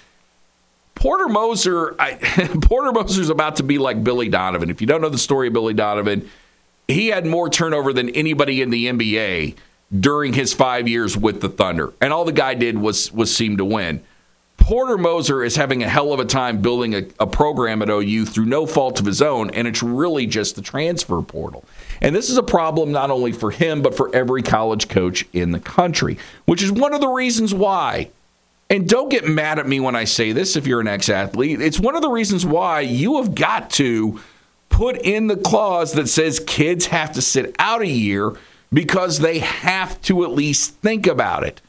Porter 0.95 1.29
Moser, 1.29 1.95
I, 1.99 2.15
Porter 2.63 2.93
Moser's 2.93 3.29
about 3.29 3.57
to 3.57 3.63
be 3.63 3.79
like 3.79 4.03
Billy 4.03 4.29
Donovan. 4.29 4.71
If 4.71 4.81
you 4.81 4.87
don't 4.87 5.01
know 5.01 5.09
the 5.09 5.19
story 5.19 5.49
of 5.49 5.53
Billy 5.53 5.75
Donovan, 5.75 6.29
he 6.89 7.09
had 7.09 7.27
more 7.27 7.51
turnover 7.51 7.93
than 7.93 8.09
anybody 8.11 8.63
in 8.63 8.71
the 8.71 8.87
NBA 8.87 9.57
during 9.99 10.33
his 10.33 10.53
five 10.53 10.89
years 10.89 11.17
with 11.17 11.41
the 11.41 11.49
Thunder, 11.49 11.93
and 12.01 12.13
all 12.13 12.25
the 12.25 12.33
guy 12.33 12.55
did 12.55 12.79
was 12.79 13.13
was 13.13 13.35
seem 13.35 13.57
to 13.57 13.65
win. 13.65 14.03
Porter 14.57 14.99
Moser 14.99 15.45
is 15.45 15.55
having 15.55 15.83
a 15.83 15.89
hell 15.89 16.13
of 16.13 16.19
a 16.19 16.25
time 16.25 16.61
building 16.61 16.95
a, 16.95 17.07
a, 17.21 17.27
program 17.27 17.83
at 17.83 17.91
OU 17.91 18.27
through 18.27 18.47
no 18.47 18.67
fault 18.67 18.99
of 18.99 19.07
his 19.07 19.23
own, 19.23 19.51
and 19.51 19.69
it's 19.69 19.83
really 19.83 20.27
just 20.27 20.57
the 20.57 20.63
transfer 20.63 21.23
portal. 21.23 21.65
And 22.01 22.17
this 22.17 22.31
is 22.31 22.37
a 22.37 22.43
problem 22.43 22.91
not 22.91 23.13
only 23.13 23.31
for 23.31 23.53
him, 23.53 23.81
but 23.81 23.97
for 23.97 24.13
every 24.13 24.43
college 24.43 24.89
coach 24.89 25.25
in 25.33 25.53
the 25.53 25.61
country, 25.61 26.19
which 26.47 26.65
is 26.65 26.73
one 26.73 26.95
of 26.95 27.01
the 27.01 27.09
reasons 27.09 27.55
why. 27.55 28.11
And 28.69 28.89
don't 28.89 29.09
get 29.09 29.29
mad 29.29 29.61
at 29.61 29.69
me 29.69 29.79
when 29.79 29.95
I 29.95 30.03
say 30.03 30.33
this 30.33 30.57
if 30.57 30.67
you're 30.67 30.81
an 30.81 30.89
ex 30.89 31.09
athlete. 31.09 31.61
It's 31.61 31.79
one 31.79 31.95
of 31.95 32.03
the 32.03 32.11
reasons 32.11 32.45
why 32.45 32.81
you 32.81 33.19
have 33.19 33.37
got 33.37 33.71
to 33.71 34.21
put 34.69 34.97
in 34.97 35.29
the 35.29 35.37
clause 35.37 35.93
that 35.93 36.09
says 36.09 36.41
kids 36.41 36.87
have 36.87 37.13
to 37.13 37.23
sit 37.23 37.55
out 37.61 37.83
a 37.83 37.87
year 37.87 38.33
because 38.73 39.19
they 39.19 39.39
have 39.39 40.01
to 40.03 40.25
at 40.25 40.31
least 40.31 40.75
think 40.77 41.07
about 41.07 41.45
it. 41.45 41.61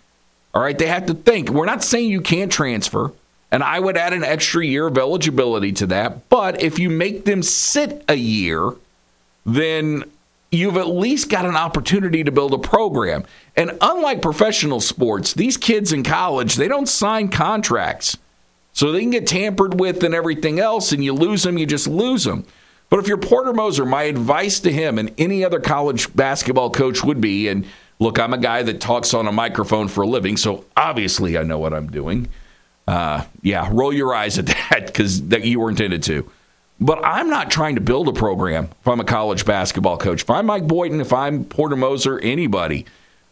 All 0.53 0.61
right, 0.61 0.77
they 0.77 0.87
have 0.87 1.05
to 1.07 1.13
think. 1.13 1.49
We're 1.49 1.65
not 1.65 1.83
saying 1.83 2.09
you 2.09 2.21
can't 2.21 2.51
transfer, 2.51 3.13
and 3.51 3.63
I 3.63 3.79
would 3.79 3.97
add 3.97 4.13
an 4.13 4.23
extra 4.23 4.65
year 4.65 4.87
of 4.87 4.97
eligibility 4.97 5.71
to 5.73 5.87
that. 5.87 6.29
But 6.29 6.61
if 6.61 6.79
you 6.79 6.89
make 6.89 7.25
them 7.25 7.43
sit 7.43 8.03
a 8.07 8.15
year, 8.15 8.73
then 9.45 10.03
you've 10.51 10.77
at 10.77 10.87
least 10.87 11.29
got 11.29 11.45
an 11.45 11.55
opportunity 11.55 12.23
to 12.23 12.31
build 12.31 12.53
a 12.53 12.57
program. 12.57 13.23
And 13.55 13.77
unlike 13.81 14.21
professional 14.21 14.81
sports, 14.81 15.33
these 15.33 15.57
kids 15.57 15.93
in 15.93 16.03
college, 16.03 16.55
they 16.55 16.67
don't 16.67 16.87
sign 16.87 17.29
contracts. 17.29 18.17
So 18.73 18.91
they 18.91 19.01
can 19.01 19.09
get 19.09 19.27
tampered 19.27 19.79
with 19.79 20.03
and 20.03 20.13
everything 20.13 20.59
else, 20.59 20.91
and 20.91 21.03
you 21.03 21.13
lose 21.13 21.43
them, 21.43 21.57
you 21.57 21.65
just 21.65 21.87
lose 21.87 22.23
them. 22.23 22.45
But 22.89 23.00
if 23.00 23.08
you're 23.08 23.17
Porter 23.17 23.53
Moser, 23.53 23.86
my 23.86 24.03
advice 24.03 24.60
to 24.62 24.72
him 24.72 24.98
and 24.98 25.13
any 25.17 25.44
other 25.44 25.60
college 25.60 26.13
basketball 26.15 26.70
coach 26.70 27.03
would 27.03 27.20
be, 27.20 27.48
and 27.50 27.65
look, 28.00 28.17
I'm 28.17 28.34
a 28.34 28.38
guy 28.38 28.63
that 28.63 28.79
talks 28.79 29.13
on 29.13 29.27
a 29.27 29.32
microphone 29.32 29.88
for 29.88 30.03
a 30.03 30.08
living, 30.08 30.38
so 30.38 30.65
obviously 30.75 31.38
I 31.38 31.44
know 31.44 31.60
what 31.60 31.74
I'm 31.74 31.88
doing. 31.88 32.29
Uh, 32.88 33.25
yeah, 33.41 33.70
roll 33.72 33.91
your 33.91 34.15
eyes 34.15 34.39
at 34.39 34.46
that 34.70 34.88
because 34.88 35.27
that 35.27 35.44
you 35.44 35.60
were 35.60 35.70
intended 35.70 36.03
to. 36.03 36.29
But 36.79 37.03
I'm 37.03 37.29
not 37.29 37.50
trying 37.50 37.75
to 37.75 37.82
build 37.82 38.08
a 38.08 38.13
program 38.13 38.70
if 38.79 38.88
I'm 38.88 39.00
a 39.00 39.06
college 39.06 39.46
basketball 39.46 39.98
coach. 39.98 40.22
If 40.22 40.29
I'm 40.29 40.46
Mike 40.46 40.67
Boynton, 40.67 41.01
if 41.01 41.12
I'm 41.12 41.44
Porter 41.44 41.75
Moser, 41.75 42.20
anybody, 42.20 42.86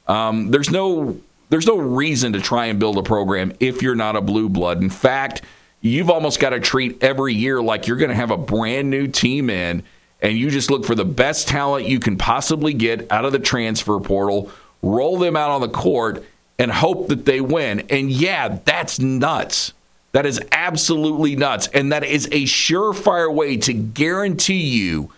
um, 0.08 0.50
there's 0.50 0.72
no 0.72 1.20
there's 1.50 1.68
no 1.68 1.78
reason 1.78 2.34
to 2.34 2.42
try 2.42 2.66
and 2.66 2.80
build 2.80 2.98
a 2.98 3.04
program 3.04 3.54
if 3.60 3.84
you're 3.84 3.96
not 3.96 4.16
a 4.16 4.22
blue 4.22 4.50
blood. 4.50 4.82
In 4.82 4.90
fact, 4.90 5.44
you've 5.86 6.10
almost 6.10 6.40
got 6.40 6.50
to 6.50 6.60
treat 6.60 7.04
every 7.04 7.34
year 7.34 7.62
like 7.62 7.88
you're 7.88 7.98
going 7.98 8.10
to 8.10 8.16
have 8.16 8.32
a 8.32 8.38
brand 8.38 8.90
new 8.90 9.08
team 9.08 9.50
in, 9.50 9.84
and 10.22 10.38
you 10.38 10.50
just 10.50 10.72
look 10.72 10.86
for 10.86 10.96
the 10.96 11.06
best 11.06 11.48
talent 11.48 11.88
you 11.88 12.00
can 12.00 12.18
possibly 12.18 12.74
get 12.74 13.12
out 13.12 13.26
of 13.26 13.32
the 13.32 13.40
transfer 13.40 14.00
portal, 14.00 14.50
roll 14.82 15.18
them 15.20 15.36
out 15.36 15.52
on 15.52 15.62
the 15.62 15.70
court, 15.70 16.24
and 16.58 16.72
hope 16.72 17.08
that 17.10 17.26
they 17.26 17.40
win. 17.40 17.82
And 17.90 18.10
yeah, 18.10 18.60
that's 18.66 19.00
nuts. 19.00 19.74
That 20.14 20.26
is 20.26 20.42
absolutely 20.52 21.36
nuts. 21.36 21.68
And 21.68 21.92
that 21.92 22.04
is 22.04 22.26
a 22.28 22.46
surefire 22.46 23.32
way 23.32 23.58
to 23.58 23.74
guarantee 23.74 24.64
you 24.64 25.12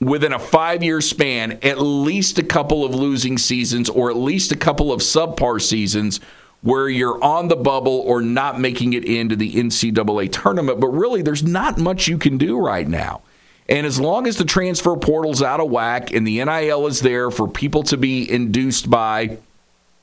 within 0.00 0.32
a 0.32 0.38
five 0.38 0.82
year 0.82 1.00
span 1.00 1.60
at 1.62 1.80
least 1.80 2.38
a 2.38 2.42
couple 2.42 2.84
of 2.84 2.92
losing 2.94 3.38
seasons 3.38 3.88
or 3.88 4.10
at 4.10 4.16
least 4.16 4.50
a 4.50 4.56
couple 4.56 4.92
of 4.92 5.00
subpar 5.00 5.60
seasons 5.60 6.18
where 6.62 6.88
you're 6.88 7.22
on 7.22 7.48
the 7.48 7.56
bubble 7.56 8.00
or 8.00 8.22
not 8.22 8.58
making 8.58 8.92
it 8.92 9.04
into 9.04 9.36
the 9.36 9.54
NCAA 9.54 10.32
tournament. 10.32 10.80
But 10.80 10.88
really, 10.88 11.22
there's 11.22 11.42
not 11.42 11.78
much 11.78 12.08
you 12.08 12.18
can 12.18 12.38
do 12.38 12.58
right 12.58 12.86
now. 12.86 13.22
And 13.68 13.86
as 13.86 14.00
long 14.00 14.26
as 14.26 14.36
the 14.36 14.44
transfer 14.44 14.96
portal's 14.96 15.42
out 15.42 15.60
of 15.60 15.70
whack 15.70 16.12
and 16.12 16.26
the 16.26 16.44
NIL 16.44 16.86
is 16.86 17.00
there 17.00 17.30
for 17.30 17.48
people 17.48 17.82
to 17.84 17.96
be 17.96 18.30
induced 18.30 18.90
by, 18.90 19.38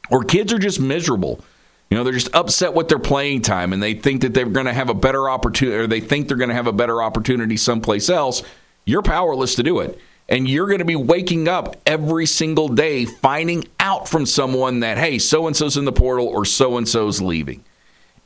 or 0.09 0.23
kids 0.23 0.53
are 0.53 0.59
just 0.59 0.79
miserable 0.79 1.43
you 1.89 1.97
know, 1.97 2.03
they're 2.03 2.13
just 2.13 2.33
upset 2.35 2.73
with 2.73 2.87
their 2.87 2.99
playing 2.99 3.41
time 3.41 3.73
and 3.73 3.81
they 3.81 3.95
think 3.95 4.21
that 4.21 4.33
they're 4.33 4.45
going 4.45 4.67
to 4.67 4.73
have 4.73 4.89
a 4.89 4.93
better 4.93 5.29
opportunity 5.29 5.77
or 5.77 5.87
they 5.87 6.01
think 6.01 6.27
they're 6.27 6.37
going 6.37 6.49
to 6.49 6.55
have 6.55 6.67
a 6.67 6.73
better 6.73 7.01
opportunity 7.01 7.57
someplace 7.57 8.09
else. 8.09 8.43
You're 8.85 9.01
powerless 9.01 9.55
to 9.55 9.63
do 9.63 9.79
it. 9.79 9.99
And 10.29 10.47
you're 10.47 10.67
going 10.67 10.79
to 10.79 10.85
be 10.85 10.95
waking 10.95 11.47
up 11.47 11.75
every 11.85 12.25
single 12.25 12.69
day 12.69 13.05
finding 13.05 13.67
out 13.79 14.07
from 14.07 14.25
someone 14.25 14.81
that, 14.81 14.97
hey, 14.97 15.17
so 15.17 15.47
and 15.47 15.57
so's 15.57 15.75
in 15.75 15.85
the 15.85 15.91
portal 15.91 16.27
or 16.27 16.45
so 16.45 16.77
and 16.77 16.87
so's 16.87 17.21
leaving. 17.21 17.63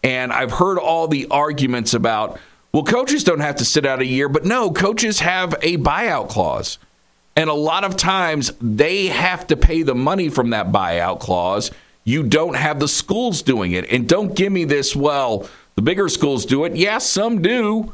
And 0.03 0.33
I've 0.33 0.51
heard 0.51 0.77
all 0.77 1.07
the 1.07 1.27
arguments 1.31 1.93
about, 1.93 2.37
well, 2.73 2.83
coaches 2.83 3.23
don't 3.23 3.39
have 3.39 3.55
to 3.55 3.65
sit 3.65 3.85
out 3.85 4.01
a 4.01 4.05
year, 4.05 4.27
but 4.27 4.43
no, 4.43 4.69
coaches 4.69 5.21
have 5.21 5.53
a 5.61 5.77
buyout 5.77 6.29
clause. 6.29 6.77
And 7.35 7.49
a 7.49 7.53
lot 7.53 7.85
of 7.85 7.95
times 7.95 8.51
they 8.59 9.07
have 9.07 9.47
to 9.47 9.55
pay 9.55 9.81
the 9.81 9.95
money 9.95 10.27
from 10.27 10.49
that 10.49 10.71
buyout 10.71 11.19
clause 11.21 11.71
you 12.03 12.23
don't 12.23 12.55
have 12.55 12.79
the 12.79 12.87
schools 12.87 13.41
doing 13.41 13.71
it. 13.71 13.89
And 13.91 14.07
don't 14.07 14.35
give 14.35 14.51
me 14.51 14.65
this, 14.65 14.95
well, 14.95 15.47
the 15.75 15.81
bigger 15.81 16.09
schools 16.09 16.45
do 16.45 16.65
it. 16.65 16.75
Yes, 16.75 16.81
yeah, 16.81 16.97
some 16.97 17.41
do. 17.41 17.93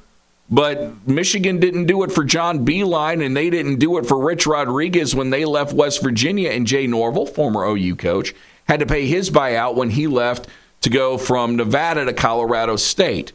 But 0.51 1.07
Michigan 1.07 1.59
didn't 1.59 1.85
do 1.85 2.03
it 2.03 2.11
for 2.11 2.23
John 2.23 2.65
Beilein, 2.65 3.23
and 3.23 3.37
they 3.37 3.49
didn't 3.49 3.77
do 3.77 3.97
it 3.97 4.07
for 4.07 4.17
Rich 4.17 4.47
Rodriguez 4.47 5.15
when 5.15 5.29
they 5.29 5.45
left 5.45 5.73
West 5.73 6.01
Virginia. 6.01 6.49
And 6.49 6.65
Jay 6.65 6.87
Norvell, 6.87 7.27
former 7.27 7.65
OU 7.65 7.95
coach, 7.97 8.33
had 8.67 8.79
to 8.79 8.85
pay 8.85 9.05
his 9.05 9.29
buyout 9.29 9.75
when 9.75 9.91
he 9.91 10.07
left 10.07 10.47
to 10.81 10.89
go 10.89 11.17
from 11.17 11.55
Nevada 11.55 12.05
to 12.05 12.13
Colorado 12.13 12.77
State. 12.77 13.31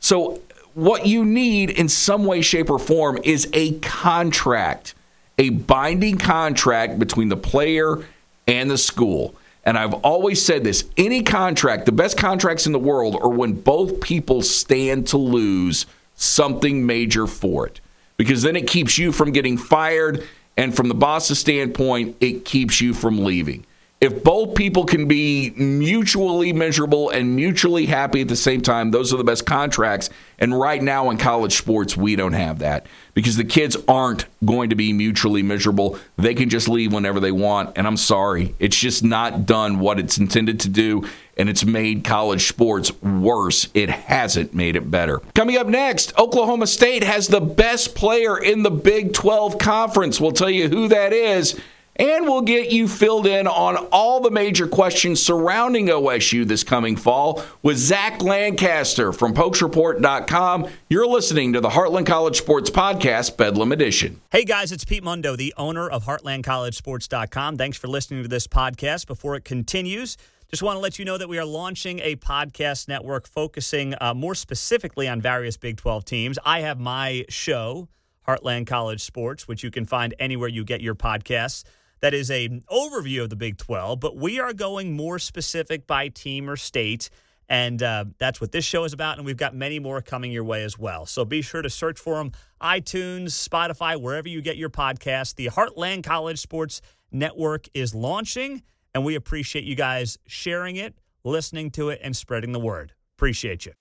So, 0.00 0.42
what 0.74 1.06
you 1.06 1.24
need 1.24 1.70
in 1.70 1.88
some 1.88 2.24
way, 2.24 2.42
shape, 2.42 2.70
or 2.70 2.78
form 2.78 3.18
is 3.24 3.48
a 3.52 3.72
contract, 3.80 4.94
a 5.38 5.48
binding 5.50 6.16
contract 6.16 6.98
between 6.98 7.28
the 7.28 7.36
player 7.36 8.04
and 8.46 8.70
the 8.70 8.78
school. 8.78 9.34
And 9.64 9.76
I've 9.76 9.94
always 9.94 10.44
said 10.44 10.64
this 10.64 10.84
any 10.96 11.22
contract, 11.22 11.86
the 11.86 11.92
best 11.92 12.16
contracts 12.16 12.66
in 12.66 12.72
the 12.72 12.78
world 12.78 13.16
are 13.20 13.28
when 13.28 13.52
both 13.52 14.00
people 14.00 14.42
stand 14.42 15.08
to 15.08 15.18
lose 15.18 15.86
something 16.20 16.86
major 16.86 17.26
for 17.26 17.66
it. 17.66 17.80
Because 18.16 18.42
then 18.42 18.54
it 18.54 18.66
keeps 18.66 18.98
you 18.98 19.12
from 19.12 19.32
getting 19.32 19.56
fired. 19.56 20.26
And 20.56 20.76
from 20.76 20.88
the 20.88 20.94
boss's 20.94 21.38
standpoint, 21.38 22.16
it 22.20 22.44
keeps 22.44 22.80
you 22.80 22.92
from 22.92 23.24
leaving 23.24 23.64
if 24.00 24.24
both 24.24 24.54
people 24.54 24.86
can 24.86 25.06
be 25.06 25.52
mutually 25.56 26.54
miserable 26.54 27.10
and 27.10 27.36
mutually 27.36 27.84
happy 27.84 28.22
at 28.22 28.28
the 28.28 28.36
same 28.36 28.62
time, 28.62 28.92
those 28.92 29.12
are 29.12 29.18
the 29.18 29.24
best 29.24 29.44
contracts. 29.44 30.08
And 30.38 30.58
right 30.58 30.82
now 30.82 31.10
in 31.10 31.18
college 31.18 31.58
sports, 31.58 31.98
we 31.98 32.16
don't 32.16 32.32
have 32.32 32.60
that 32.60 32.86
because 33.12 33.36
the 33.36 33.44
kids 33.44 33.76
aren't 33.86 34.24
going 34.42 34.70
to 34.70 34.76
be 34.76 34.94
mutually 34.94 35.42
miserable. 35.42 35.98
They 36.16 36.34
can 36.34 36.48
just 36.48 36.66
leave 36.66 36.94
whenever 36.94 37.20
they 37.20 37.30
want. 37.30 37.76
And 37.76 37.86
I'm 37.86 37.98
sorry, 37.98 38.54
it's 38.58 38.78
just 38.78 39.04
not 39.04 39.44
done 39.44 39.80
what 39.80 39.98
it's 39.98 40.16
intended 40.16 40.60
to 40.60 40.70
do. 40.70 41.06
And 41.36 41.50
it's 41.50 41.64
made 41.66 42.02
college 42.02 42.48
sports 42.48 42.90
worse. 43.02 43.68
It 43.74 43.90
hasn't 43.90 44.54
made 44.54 44.76
it 44.76 44.90
better. 44.90 45.18
Coming 45.34 45.58
up 45.58 45.66
next, 45.66 46.18
Oklahoma 46.18 46.66
State 46.66 47.04
has 47.04 47.28
the 47.28 47.40
best 47.40 47.94
player 47.94 48.38
in 48.38 48.62
the 48.62 48.70
Big 48.70 49.12
12 49.12 49.58
Conference. 49.58 50.18
We'll 50.20 50.32
tell 50.32 50.50
you 50.50 50.68
who 50.70 50.88
that 50.88 51.12
is 51.12 51.60
and 51.96 52.24
we'll 52.24 52.42
get 52.42 52.70
you 52.70 52.88
filled 52.88 53.26
in 53.26 53.46
on 53.46 53.76
all 53.92 54.20
the 54.20 54.30
major 54.30 54.66
questions 54.66 55.22
surrounding 55.22 55.86
OSU 55.86 56.46
this 56.46 56.64
coming 56.64 56.96
fall 56.96 57.42
with 57.62 57.76
Zach 57.76 58.22
Lancaster 58.22 59.12
from 59.12 59.34
PokesReport.com. 59.34 60.68
You're 60.88 61.06
listening 61.06 61.52
to 61.52 61.60
the 61.60 61.70
Heartland 61.70 62.06
College 62.06 62.38
Sports 62.38 62.70
Podcast, 62.70 63.36
Bedlam 63.36 63.72
Edition. 63.72 64.20
Hey 64.30 64.44
guys, 64.44 64.72
it's 64.72 64.84
Pete 64.84 65.04
Mundo, 65.04 65.36
the 65.36 65.52
owner 65.56 65.88
of 65.88 66.04
HeartlandCollegeSports.com. 66.04 67.56
Thanks 67.56 67.76
for 67.76 67.88
listening 67.88 68.22
to 68.22 68.28
this 68.28 68.46
podcast. 68.46 69.06
Before 69.06 69.34
it 69.34 69.44
continues, 69.44 70.16
just 70.48 70.62
want 70.62 70.76
to 70.76 70.80
let 70.80 70.98
you 70.98 71.04
know 71.04 71.18
that 71.18 71.28
we 71.28 71.38
are 71.38 71.44
launching 71.44 72.00
a 72.00 72.16
podcast 72.16 72.88
network 72.88 73.28
focusing 73.28 73.94
uh, 74.00 74.14
more 74.14 74.34
specifically 74.34 75.06
on 75.06 75.20
various 75.20 75.56
Big 75.56 75.76
12 75.76 76.04
teams. 76.04 76.38
I 76.44 76.60
have 76.60 76.80
my 76.80 77.24
show, 77.28 77.88
Heartland 78.26 78.66
College 78.66 79.02
Sports, 79.02 79.46
which 79.46 79.62
you 79.62 79.70
can 79.70 79.84
find 79.84 80.14
anywhere 80.18 80.48
you 80.48 80.64
get 80.64 80.80
your 80.80 80.94
podcasts 80.94 81.64
that 82.00 82.14
is 82.14 82.30
an 82.30 82.64
overview 82.70 83.22
of 83.22 83.30
the 83.30 83.36
Big 83.36 83.58
12, 83.58 84.00
but 84.00 84.16
we 84.16 84.40
are 84.40 84.52
going 84.52 84.96
more 84.96 85.18
specific 85.18 85.86
by 85.86 86.08
team 86.08 86.48
or 86.48 86.56
state. 86.56 87.10
And 87.48 87.82
uh, 87.82 88.04
that's 88.18 88.40
what 88.40 88.52
this 88.52 88.64
show 88.64 88.84
is 88.84 88.92
about. 88.92 89.18
And 89.18 89.26
we've 89.26 89.36
got 89.36 89.54
many 89.54 89.80
more 89.80 90.00
coming 90.00 90.30
your 90.30 90.44
way 90.44 90.62
as 90.62 90.78
well. 90.78 91.04
So 91.04 91.24
be 91.24 91.42
sure 91.42 91.62
to 91.62 91.70
search 91.70 91.98
for 91.98 92.14
them 92.14 92.32
iTunes, 92.62 93.30
Spotify, 93.30 94.00
wherever 94.00 94.28
you 94.28 94.40
get 94.40 94.56
your 94.56 94.70
podcast. 94.70 95.34
The 95.34 95.48
Heartland 95.48 96.04
College 96.04 96.38
Sports 96.38 96.80
Network 97.10 97.66
is 97.74 97.92
launching, 97.94 98.62
and 98.94 99.04
we 99.04 99.16
appreciate 99.16 99.64
you 99.64 99.74
guys 99.74 100.16
sharing 100.26 100.76
it, 100.76 100.94
listening 101.24 101.70
to 101.72 101.88
it, 101.88 102.00
and 102.02 102.16
spreading 102.16 102.52
the 102.52 102.60
word. 102.60 102.92
Appreciate 103.16 103.66
you. 103.66 103.79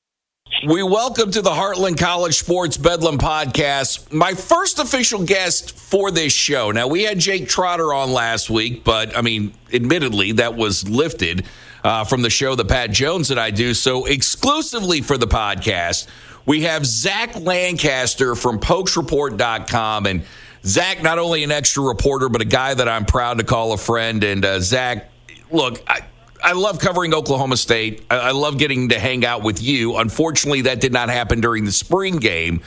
We 0.67 0.83
welcome 0.83 1.31
to 1.31 1.41
the 1.41 1.51
Heartland 1.51 1.99
College 1.99 2.37
Sports 2.37 2.75
Bedlam 2.75 3.17
podcast 3.17 4.11
my 4.11 4.33
first 4.33 4.79
official 4.79 5.23
guest 5.23 5.77
for 5.77 6.11
this 6.11 6.33
show. 6.33 6.71
Now, 6.71 6.87
we 6.87 7.03
had 7.03 7.19
Jake 7.19 7.47
Trotter 7.47 7.93
on 7.93 8.11
last 8.11 8.49
week, 8.49 8.83
but 8.83 9.15
I 9.15 9.21
mean, 9.21 9.53
admittedly, 9.71 10.33
that 10.33 10.55
was 10.55 10.89
lifted 10.89 11.45
uh, 11.83 12.03
from 12.03 12.23
the 12.23 12.31
show 12.31 12.55
that 12.55 12.67
Pat 12.67 12.91
Jones 12.91 13.31
and 13.31 13.39
I 13.39 13.51
do. 13.51 13.73
So, 13.73 14.05
exclusively 14.05 15.01
for 15.01 15.17
the 15.17 15.27
podcast, 15.27 16.07
we 16.45 16.63
have 16.63 16.85
Zach 16.85 17.39
Lancaster 17.39 18.35
from 18.35 18.59
PokesReport.com. 18.59 20.07
And 20.07 20.23
Zach, 20.65 21.01
not 21.03 21.19
only 21.19 21.43
an 21.43 21.51
extra 21.51 21.83
reporter, 21.83 22.27
but 22.27 22.41
a 22.41 22.45
guy 22.45 22.73
that 22.73 22.89
I'm 22.89 23.05
proud 23.05 23.37
to 23.37 23.43
call 23.43 23.71
a 23.71 23.77
friend. 23.77 24.23
And 24.23 24.43
uh, 24.43 24.59
Zach, 24.59 25.09
look, 25.51 25.81
I, 25.87 26.01
I 26.43 26.53
love 26.53 26.79
covering 26.79 27.13
Oklahoma 27.13 27.57
State. 27.57 28.05
I, 28.09 28.17
I 28.17 28.31
love 28.31 28.57
getting 28.57 28.89
to 28.89 28.99
hang 28.99 29.25
out 29.25 29.43
with 29.43 29.61
you. 29.61 29.97
Unfortunately, 29.97 30.61
that 30.61 30.79
did 30.79 30.93
not 30.93 31.09
happen 31.09 31.41
during 31.41 31.65
the 31.65 31.71
spring 31.71 32.17
game. 32.17 32.61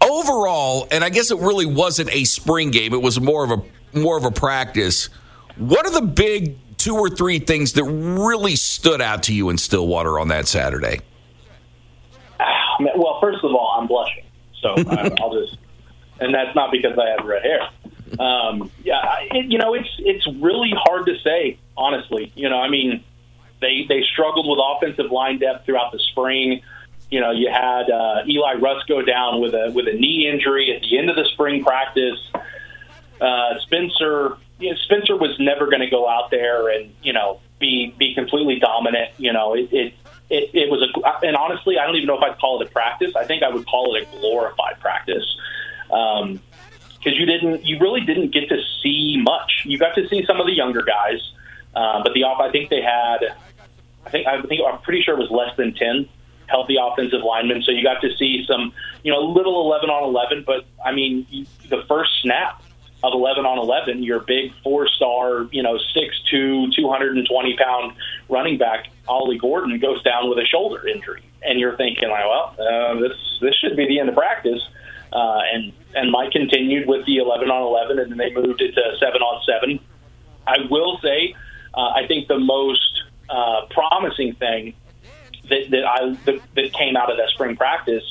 Overall, 0.00 0.86
and 0.90 1.02
I 1.02 1.08
guess 1.08 1.30
it 1.30 1.38
really 1.38 1.66
wasn't 1.66 2.14
a 2.14 2.24
spring 2.24 2.70
game. 2.70 2.92
It 2.92 3.02
was 3.02 3.20
more 3.20 3.44
of 3.44 3.50
a 3.50 3.98
more 3.98 4.18
of 4.18 4.24
a 4.24 4.30
practice. 4.30 5.08
What 5.56 5.86
are 5.86 5.92
the 5.92 6.06
big 6.06 6.56
two 6.76 6.96
or 6.96 7.08
three 7.08 7.38
things 7.38 7.72
that 7.74 7.84
really 7.84 8.56
stood 8.56 9.00
out 9.00 9.22
to 9.24 9.32
you 9.32 9.48
in 9.48 9.56
Stillwater 9.56 10.18
on 10.18 10.28
that 10.28 10.46
Saturday? 10.46 11.00
Well, 12.96 13.18
first 13.20 13.38
of 13.42 13.52
all, 13.52 13.76
I'm 13.78 13.86
blushing, 13.86 14.24
so 14.60 14.74
I'll 15.20 15.32
just, 15.32 15.58
and 16.20 16.34
that's 16.34 16.54
not 16.54 16.70
because 16.72 16.98
I 16.98 17.10
have 17.16 17.26
red 17.26 17.42
hair. 17.42 17.60
Um, 18.20 18.70
yeah, 18.82 19.20
it, 19.30 19.50
you 19.50 19.58
know, 19.58 19.74
it's 19.74 19.88
it's 19.98 20.26
really 20.40 20.72
hard 20.76 21.06
to 21.06 21.18
say, 21.20 21.58
honestly. 21.76 22.32
You 22.34 22.48
know, 22.48 22.58
I 22.58 22.68
mean, 22.68 23.04
they 23.60 23.86
they 23.88 24.02
struggled 24.12 24.46
with 24.48 24.58
offensive 24.58 25.10
line 25.10 25.38
depth 25.38 25.66
throughout 25.66 25.92
the 25.92 25.98
spring. 25.98 26.62
You 27.10 27.20
know, 27.20 27.30
you 27.30 27.50
had 27.50 27.90
uh, 27.90 28.22
Eli 28.26 28.54
Russ 28.54 28.84
go 28.88 29.02
down 29.02 29.40
with 29.40 29.54
a 29.54 29.70
with 29.72 29.88
a 29.88 29.92
knee 29.92 30.28
injury 30.28 30.74
at 30.74 30.82
the 30.82 30.98
end 30.98 31.10
of 31.10 31.16
the 31.16 31.24
spring 31.32 31.62
practice. 31.62 32.18
Uh, 33.20 33.58
Spencer, 33.60 34.36
you 34.58 34.70
know, 34.70 34.76
Spencer 34.84 35.16
was 35.16 35.38
never 35.38 35.66
going 35.66 35.80
to 35.80 35.90
go 35.90 36.08
out 36.08 36.30
there 36.30 36.68
and 36.68 36.92
you 37.02 37.12
know 37.12 37.40
be 37.60 37.94
be 37.98 38.14
completely 38.14 38.58
dominant. 38.58 39.10
You 39.18 39.32
know, 39.32 39.54
it, 39.54 39.72
it 39.72 39.94
it, 40.30 40.50
it 40.54 40.70
was 40.70 40.82
a, 40.82 41.26
and 41.26 41.36
honestly, 41.36 41.78
I 41.78 41.86
don't 41.86 41.96
even 41.96 42.06
know 42.06 42.16
if 42.16 42.22
I'd 42.22 42.38
call 42.38 42.60
it 42.60 42.68
a 42.68 42.70
practice. 42.70 43.14
I 43.14 43.24
think 43.24 43.42
I 43.42 43.50
would 43.50 43.66
call 43.66 43.94
it 43.94 44.02
a 44.02 44.16
glorified 44.18 44.80
practice. 44.80 45.24
Um, 45.90 46.40
because 47.04 47.18
you 47.18 47.26
didn't, 47.26 47.66
you 47.66 47.78
really 47.80 48.00
didn't 48.00 48.32
get 48.32 48.48
to 48.48 48.56
see 48.82 49.20
much. 49.22 49.64
You 49.66 49.76
got 49.76 49.94
to 49.96 50.08
see 50.08 50.24
some 50.24 50.40
of 50.40 50.46
the 50.46 50.54
younger 50.54 50.82
guys, 50.82 51.20
uh, 51.74 52.02
but 52.02 52.12
the 52.14 52.24
off, 52.24 52.40
I 52.40 52.50
think 52.50 52.70
they 52.70 52.82
had, 52.82 53.36
I 54.06 54.10
think, 54.10 54.26
I 54.26 54.40
think 54.42 54.60
I'm 54.66 54.80
pretty 54.82 55.02
sure 55.02 55.14
it 55.14 55.20
was 55.20 55.30
less 55.30 55.56
than 55.56 55.74
ten 55.74 56.08
healthy 56.46 56.76
offensive 56.80 57.22
linemen. 57.22 57.62
So 57.62 57.72
you 57.72 57.82
got 57.82 58.02
to 58.02 58.14
see 58.16 58.44
some, 58.46 58.72
you 59.02 59.10
know, 59.12 59.20
little 59.20 59.60
eleven 59.62 59.90
on 59.90 60.04
eleven. 60.04 60.44
But 60.46 60.66
I 60.84 60.92
mean, 60.92 61.26
the 61.68 61.82
first 61.88 62.10
snap 62.22 62.62
of 63.04 63.12
11 63.12 63.44
on 63.44 63.58
11, 63.58 64.02
your 64.02 64.20
big 64.20 64.50
four 64.62 64.88
star, 64.88 65.46
you 65.52 65.62
know, 65.62 65.78
6'2, 65.94 66.74
220 66.74 67.56
pound 67.58 67.92
running 68.30 68.56
back, 68.56 68.86
Ollie 69.06 69.36
Gordon, 69.36 69.78
goes 69.78 70.02
down 70.02 70.30
with 70.30 70.38
a 70.38 70.46
shoulder 70.46 70.88
injury. 70.88 71.22
And 71.42 71.60
you're 71.60 71.76
thinking, 71.76 72.08
like, 72.08 72.24
well, 72.24 72.56
uh, 72.58 73.00
this, 73.00 73.12
this 73.42 73.54
should 73.56 73.76
be 73.76 73.86
the 73.86 74.00
end 74.00 74.08
of 74.08 74.14
practice. 74.14 74.62
Uh, 75.12 75.40
and, 75.52 75.72
and 75.94 76.10
Mike 76.10 76.32
continued 76.32 76.88
with 76.88 77.04
the 77.04 77.18
11 77.18 77.50
on 77.50 77.62
11, 77.62 77.98
and 77.98 78.10
then 78.10 78.18
they 78.18 78.32
moved 78.32 78.62
it 78.62 78.74
to 78.74 78.96
7 78.98 79.20
on 79.20 79.42
7. 79.44 79.78
I 80.46 80.56
will 80.70 80.98
say, 81.02 81.34
uh, 81.76 81.92
I 81.94 82.06
think 82.06 82.28
the 82.28 82.38
most 82.38 83.02
uh, 83.28 83.66
promising 83.70 84.34
thing 84.34 84.74
that, 85.48 85.70
that, 85.70 85.84
I, 85.84 86.18
that, 86.24 86.40
that 86.54 86.72
came 86.72 86.96
out 86.96 87.10
of 87.10 87.16
that 87.18 87.28
spring 87.30 87.56
practice 87.56 88.04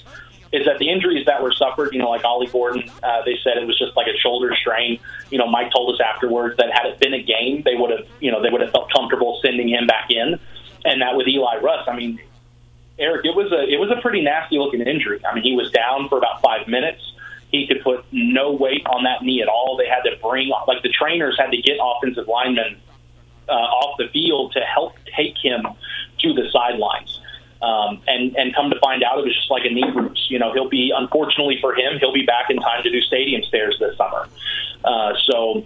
is 0.52 0.66
that 0.66 0.78
the 0.78 0.90
injuries 0.90 1.26
that 1.26 1.42
were 1.42 1.52
suffered, 1.52 1.94
you 1.94 2.00
know, 2.00 2.12
like 2.12 2.24
Ollie 2.24 2.48
Gordon, 2.48 2.88
uh, 3.02 3.24
they 3.26 3.40
said 3.44 3.58
it 3.58 3.66
was 3.66 3.78
just 3.78 3.98
like 3.98 4.06
a 4.06 4.16
shoulder 4.20 4.56
strain. 4.56 5.00
You 5.32 5.40
know, 5.40 5.48
Mike 5.48 5.72
told 5.72 5.94
us 5.94 6.00
afterwards 6.00 6.58
that 6.58 6.72
had 6.72 6.86
it 6.86 7.00
been 7.00 7.14
a 7.14 7.24
game, 7.24 7.64
they 7.66 7.76
would 7.76 7.90
have, 7.90 8.08
you 8.20 8.32
know, 8.32 8.42
they 8.42 8.50
would 8.50 8.62
have 8.62 8.72
felt 8.72 8.92
comfortable 8.94 9.40
sending 9.44 9.68
him 9.68 9.88
back 9.88 10.12
in. 10.12 10.40
And 10.86 11.02
that 11.02 11.16
with 11.16 11.28
Eli 11.28 11.58
Russ, 11.58 11.88
I 11.88 11.96
mean, 11.96 12.20
Erik, 13.00 13.26
it 13.26 13.36
was 13.36 13.52
a 13.52 13.64
it 13.66 13.80
was 13.80 13.90
a 13.90 14.00
pretty 14.02 14.22
nasty 14.22 14.60
looking 14.60 14.82
injury. 14.82 15.26
I 15.26 15.34
mean, 15.34 15.44
he 15.44 15.56
was 15.56 15.72
down 15.72 16.08
for 16.10 16.20
about 16.20 16.42
five 16.42 16.68
minutes. 16.68 17.02
He 17.52 17.66
could 17.66 17.82
put 17.84 18.06
no 18.12 18.52
weight 18.52 18.86
on 18.86 19.04
that 19.06 19.24
knee 19.24 19.42
at 19.42 19.48
all. 19.48 19.78
They 19.78 19.88
had 19.88 20.04
to 20.04 20.18
bring 20.22 20.50
like 20.68 20.84
the 20.84 20.90
trainers 20.90 21.36
had 21.40 21.50
to 21.50 21.58
get 21.58 21.78
offensive 21.82 22.28
linemen 22.28 22.80
uh, 23.50 23.52
off 23.52 23.98
the 23.98 24.08
field 24.10 24.54
to 24.54 24.62
help 24.62 24.94
take 25.16 25.36
him 25.42 25.66
to 26.20 26.34
the 26.34 26.50
sidelines. 26.52 27.20
Um, 27.62 28.02
and 28.08 28.36
and 28.36 28.54
come 28.54 28.70
to 28.72 28.80
find 28.80 29.04
out, 29.04 29.20
it 29.20 29.26
was 29.26 29.34
just 29.34 29.50
like 29.50 29.64
a 29.64 29.70
knee 29.70 29.90
bruise. 29.90 30.28
You 30.30 30.38
know, 30.38 30.52
he'll 30.54 30.70
be 30.70 30.92
unfortunately 30.94 31.60
for 31.62 31.74
him, 31.74 31.98
he'll 32.00 32.14
be 32.14 32.26
back 32.26 32.50
in 32.50 32.58
time 32.58 32.84
to 32.84 32.92
do 32.92 33.00
stadium 33.02 33.42
stairs 33.44 33.78
this 33.80 33.96
summer. 33.96 34.28
Uh, 34.84 35.14
so 35.24 35.66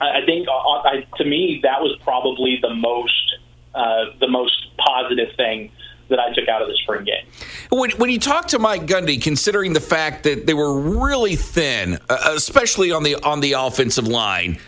I, 0.00 0.20
think 0.26 0.48
uh, 0.48 0.52
I, 0.52 1.06
to 1.16 1.24
me 1.24 1.60
that 1.62 1.80
was 1.80 1.98
probably 2.02 2.58
the 2.60 2.74
most 2.74 3.36
uh, 3.74 4.06
the 4.18 4.28
most 4.28 4.66
positive 4.76 5.34
thing 5.36 5.72
that 6.08 6.18
I 6.18 6.32
took 6.34 6.48
out 6.48 6.60
of 6.60 6.68
the 6.68 6.74
spring 6.74 7.04
game. 7.04 7.24
When, 7.70 7.90
when 7.92 8.10
you 8.10 8.18
talk 8.18 8.48
to 8.48 8.58
Mike 8.58 8.82
Gundy, 8.82 9.22
considering 9.22 9.72
the 9.72 9.80
fact 9.80 10.24
that 10.24 10.44
they 10.44 10.54
were 10.54 10.78
really 10.78 11.36
thin, 11.36 11.98
uh, 12.08 12.32
especially 12.34 12.92
on 12.92 13.02
the 13.02 13.16
on 13.16 13.40
the 13.40 13.52
offensive 13.52 14.06
line, 14.06 14.58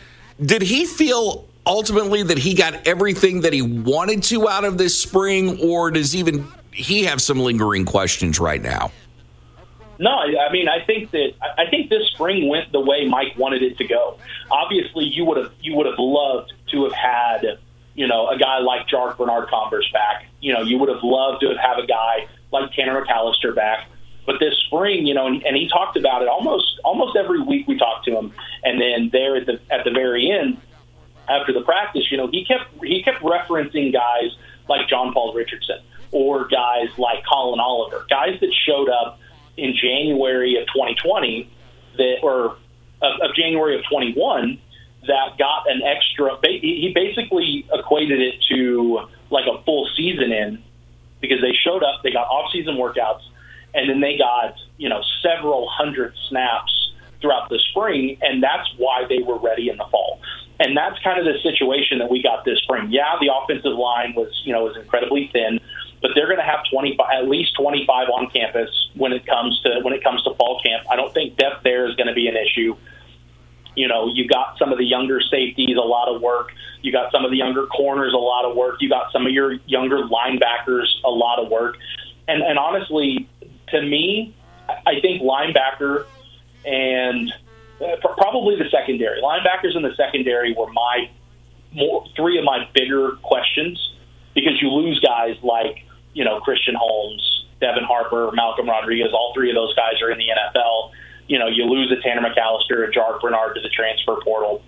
did 0.40 0.62
he 0.62 0.86
feel 0.86 1.48
ultimately 1.66 2.22
that 2.22 2.38
he 2.38 2.54
got 2.54 2.86
everything 2.86 3.42
that 3.42 3.52
he 3.52 3.62
wanted 3.62 4.22
to 4.24 4.48
out 4.48 4.64
of 4.64 4.78
this 4.78 5.00
spring, 5.00 5.58
or 5.60 5.90
does 5.90 6.14
even 6.14 6.46
he 6.72 7.04
have 7.04 7.20
some 7.20 7.40
lingering 7.40 7.84
questions 7.84 8.40
right 8.40 8.62
now? 8.62 8.90
No, 9.98 10.10
I 10.10 10.50
mean 10.52 10.68
I 10.68 10.84
think 10.84 11.10
that 11.12 11.32
I 11.58 11.70
think 11.70 11.88
this 11.88 12.08
spring 12.08 12.48
went 12.48 12.72
the 12.72 12.80
way 12.80 13.06
Mike 13.06 13.36
wanted 13.36 13.62
it 13.62 13.78
to 13.78 13.86
go. 13.86 14.18
Obviously, 14.50 15.04
you 15.04 15.24
would 15.26 15.36
have 15.36 15.52
you 15.60 15.76
would 15.76 15.86
have 15.86 15.98
loved 15.98 16.52
to 16.72 16.84
have 16.84 16.92
had 16.92 17.58
you 17.94 18.08
know 18.08 18.28
a 18.28 18.38
guy 18.38 18.58
like 18.58 18.88
Jarrick 18.88 19.16
Bernard-Converse 19.16 19.90
back. 19.92 20.26
You 20.40 20.54
know, 20.54 20.62
you 20.62 20.78
would 20.78 20.88
have 20.88 21.04
loved 21.04 21.42
to 21.42 21.54
have 21.56 21.78
a 21.78 21.86
guy 21.86 22.26
like 22.50 22.72
Tanner 22.72 23.04
McCalister 23.04 23.54
back. 23.54 23.86
But 24.24 24.36
this 24.38 24.54
spring, 24.66 25.06
you 25.06 25.14
know, 25.14 25.26
and, 25.26 25.44
and 25.44 25.56
he 25.56 25.68
talked 25.68 25.96
about 25.96 26.22
it 26.22 26.28
almost 26.28 26.80
almost 26.84 27.16
every 27.16 27.40
week. 27.40 27.68
We 27.68 27.78
talked 27.78 28.04
to 28.06 28.16
him, 28.16 28.32
and 28.64 28.80
then 28.80 29.10
there 29.12 29.36
at 29.36 29.46
the 29.46 29.60
at 29.70 29.84
the 29.84 29.90
very 29.90 30.30
end, 30.30 30.58
after 31.32 31.52
the 31.52 31.62
practice, 31.62 32.10
you 32.10 32.16
know, 32.16 32.28
he 32.28 32.44
kept 32.44 32.64
he 32.84 33.02
kept 33.02 33.22
referencing 33.22 33.92
guys 33.92 34.36
like 34.68 34.88
John 34.88 35.12
Paul 35.12 35.34
Richardson 35.34 35.78
or 36.10 36.46
guys 36.46 36.88
like 36.98 37.24
Collin 37.24 37.58
Oliver, 37.58 38.04
guys 38.08 38.38
that 38.40 38.52
showed 38.66 38.88
up 38.88 39.18
in 39.56 39.74
January 39.74 40.56
of 40.60 40.66
2020 40.68 41.50
that 41.96 42.16
or 42.22 42.56
of, 43.00 43.20
of 43.20 43.34
January 43.34 43.76
of 43.76 43.84
21 43.90 44.58
that 45.06 45.38
got 45.38 45.70
an 45.70 45.82
extra. 45.82 46.38
He 46.42 46.92
basically 46.94 47.66
equated 47.72 48.20
it 48.20 48.34
to 48.50 49.08
like 49.30 49.46
a 49.46 49.62
full 49.64 49.88
season 49.96 50.32
in 50.32 50.62
because 51.20 51.40
they 51.40 51.52
showed 51.64 51.82
up, 51.82 52.02
they 52.02 52.12
got 52.12 52.26
off-season 52.28 52.76
workouts, 52.76 53.22
and 53.74 53.88
then 53.88 54.00
they 54.00 54.18
got 54.18 54.54
you 54.76 54.88
know 54.88 55.02
several 55.22 55.68
hundred 55.68 56.14
snaps 56.28 56.92
throughout 57.20 57.48
the 57.48 57.58
spring, 57.70 58.18
and 58.20 58.42
that's 58.42 58.68
why 58.76 59.04
they 59.08 59.22
were 59.22 59.38
ready 59.38 59.68
in 59.68 59.76
the 59.76 59.86
fall. 59.90 60.20
And 60.62 60.76
that's 60.76 60.98
kind 61.02 61.18
of 61.18 61.24
the 61.24 61.40
situation 61.42 61.98
that 61.98 62.08
we 62.08 62.22
got 62.22 62.44
this 62.44 62.58
spring. 62.60 62.88
Yeah, 62.90 63.16
the 63.20 63.30
offensive 63.34 63.76
line 63.76 64.14
was 64.14 64.30
you 64.44 64.52
know 64.52 64.64
was 64.64 64.76
incredibly 64.76 65.28
thin 65.32 65.60
but 66.02 66.10
they're 66.16 66.26
going 66.26 66.38
to 66.38 66.44
have 66.44 66.60
25, 66.70 67.06
at 67.14 67.28
least 67.28 67.54
25 67.56 68.08
on 68.08 68.28
campus 68.30 68.68
when 68.94 69.12
it 69.12 69.24
comes 69.24 69.58
to 69.62 69.80
when 69.82 69.94
it 69.94 70.02
comes 70.02 70.22
to 70.24 70.34
fall 70.34 70.60
camp. 70.66 70.84
I 70.90 70.96
don't 70.96 71.14
think 71.14 71.36
depth 71.36 71.62
there 71.62 71.88
is 71.88 71.94
going 71.94 72.08
to 72.08 72.12
be 72.12 72.26
an 72.26 72.36
issue. 72.36 72.76
You 73.76 73.88
know, 73.88 74.10
you 74.12 74.28
got 74.28 74.58
some 74.58 74.72
of 74.72 74.78
the 74.78 74.84
younger 74.84 75.20
safeties, 75.20 75.76
a 75.76 75.80
lot 75.80 76.14
of 76.14 76.20
work. 76.20 76.50
You 76.82 76.92
got 76.92 77.10
some 77.12 77.24
of 77.24 77.30
the 77.30 77.36
younger 77.38 77.66
corners, 77.66 78.12
a 78.12 78.18
lot 78.18 78.44
of 78.44 78.56
work. 78.56 78.76
You 78.80 78.88
got 78.88 79.12
some 79.12 79.24
of 79.24 79.32
your 79.32 79.52
younger 79.66 80.02
linebackers, 80.02 80.88
a 81.04 81.10
lot 81.10 81.38
of 81.38 81.48
work. 81.48 81.78
And 82.26 82.42
and 82.42 82.58
honestly, 82.58 83.28
to 83.68 83.80
me, 83.80 84.34
I 84.68 85.00
think 85.00 85.22
linebacker 85.22 86.06
and 86.66 87.32
Uh, 87.82 87.96
probably 88.16 88.56
the 88.56 88.70
secondary 88.70 89.20
linebackers 89.20 89.74
in 89.74 89.82
the 89.82 89.94
secondary 89.96 90.54
were 90.56 90.70
my 90.72 91.10
more 91.72 92.04
three 92.14 92.38
of 92.38 92.44
my 92.44 92.68
bigger 92.74 93.12
questions 93.22 93.94
because 94.34 94.60
you 94.60 94.68
lose 94.68 95.00
guys 95.00 95.36
like 95.42 95.84
you 96.14 96.24
know, 96.24 96.40
Christian 96.40 96.74
Holmes, 96.74 97.46
Devin 97.60 97.84
Harper, 97.84 98.30
Malcolm 98.32 98.68
Rodriguez, 98.68 99.12
all 99.12 99.32
three 99.34 99.50
of 99.50 99.54
those 99.54 99.74
guys 99.74 100.00
are 100.02 100.10
in 100.10 100.18
the 100.18 100.28
NFL. 100.28 100.92
You 101.26 101.38
know, 101.38 101.48
you 101.48 101.64
lose 101.64 101.92
a 101.92 102.00
Tanner 102.02 102.20
McCalister, 102.20 102.86
a 102.86 102.90
Jarrick 102.90 103.20
Bernard 103.20 103.54
to 103.54 103.60
the 103.60 103.70
transfer 103.70 104.20
portal, 104.22 104.62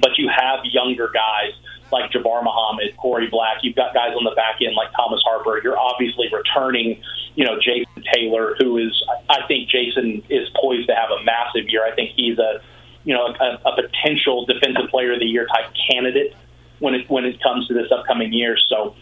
but 0.00 0.18
you 0.18 0.28
have 0.28 0.60
younger 0.64 1.08
guys 1.12 1.52
like 1.90 2.10
Jabbar 2.10 2.42
Muhammad, 2.42 2.96
Corey 2.96 3.28
Black. 3.28 3.58
You've 3.62 3.76
got 3.76 3.94
guys 3.94 4.12
on 4.16 4.24
the 4.24 4.34
back 4.34 4.56
end 4.60 4.74
like 4.74 4.88
Thomas 4.96 5.22
Harper. 5.24 5.60
You're 5.62 5.78
obviously 5.78 6.28
returning, 6.32 7.02
you 7.36 7.44
know, 7.44 7.58
Jason 7.60 7.91
Taylor, 8.12 8.54
who 8.58 8.78
is, 8.78 9.02
I 9.28 9.46
think 9.48 9.68
Jason 9.68 10.22
is 10.28 10.48
poised 10.60 10.88
to 10.88 10.94
have 10.94 11.10
a 11.10 11.22
massive 11.24 11.68
year. 11.68 11.84
I 11.84 11.94
think 11.94 12.12
he's 12.16 12.38
a, 12.38 12.60
you 13.04 13.14
know, 13.14 13.26
a, 13.26 13.68
a 13.68 13.82
potential 13.82 14.46
defensive 14.46 14.90
player 14.90 15.12
of 15.12 15.20
the 15.20 15.26
year 15.26 15.46
type 15.46 15.72
candidate 15.90 16.34
when 16.78 16.94
it 16.94 17.08
when 17.08 17.24
it 17.24 17.42
comes 17.42 17.66
to 17.68 17.74
this 17.74 17.90
upcoming 17.90 18.32
year. 18.32 18.56
So 18.68 18.94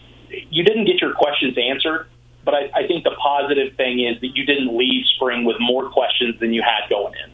you 0.49 0.63
didn't 0.63 0.85
get 0.85 1.01
your 1.01 1.13
questions 1.13 1.57
answered, 1.57 2.07
but 2.43 2.53
I, 2.53 2.71
I 2.73 2.87
think 2.87 3.03
the 3.03 3.15
positive 3.21 3.75
thing 3.75 3.99
is 3.99 4.19
that 4.21 4.35
you 4.35 4.45
didn't 4.45 4.75
leave 4.75 5.05
spring 5.15 5.43
with 5.43 5.57
more 5.59 5.89
questions 5.89 6.39
than 6.39 6.53
you 6.53 6.61
had 6.61 6.89
going 6.89 7.13
in. 7.25 7.31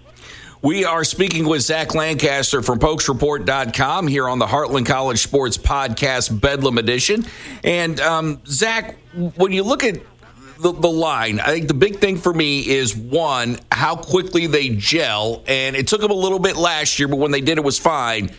We 0.61 0.85
are 0.85 1.03
speaking 1.03 1.47
with 1.47 1.61
Zach 1.61 1.93
Lancaster 1.93 2.63
from 2.63 2.79
PokesReport.com 2.79 4.07
here 4.07 4.27
on 4.27 4.39
the 4.39 4.47
Heartland 4.47 4.87
College 4.87 5.19
Sports 5.19 5.55
Podcast 5.55 6.41
Bedlam 6.41 6.79
Edition. 6.79 7.25
And 7.63 7.99
um, 7.99 8.41
Zach, 8.47 8.97
when 9.35 9.51
you 9.51 9.61
look 9.61 9.83
at 9.83 10.01
the, 10.59 10.71
the, 10.71 10.87
line, 10.87 11.39
I 11.39 11.47
think 11.47 11.67
the 11.67 11.73
big 11.73 11.99
thing 11.99 12.17
for 12.17 12.33
me 12.33 12.67
is 12.67 12.95
one, 12.95 13.59
how 13.71 13.95
quickly 13.95 14.47
they 14.47 14.69
gel. 14.69 15.43
And 15.47 15.75
it 15.75 15.87
took 15.87 16.01
them 16.01 16.11
a 16.11 16.15
little 16.15 16.39
bit 16.39 16.55
last 16.55 16.99
year, 16.99 17.07
but 17.07 17.17
when 17.17 17.31
they 17.31 17.41
did, 17.41 17.57
it 17.57 17.63
was 17.63 17.79
fine. 17.79 18.31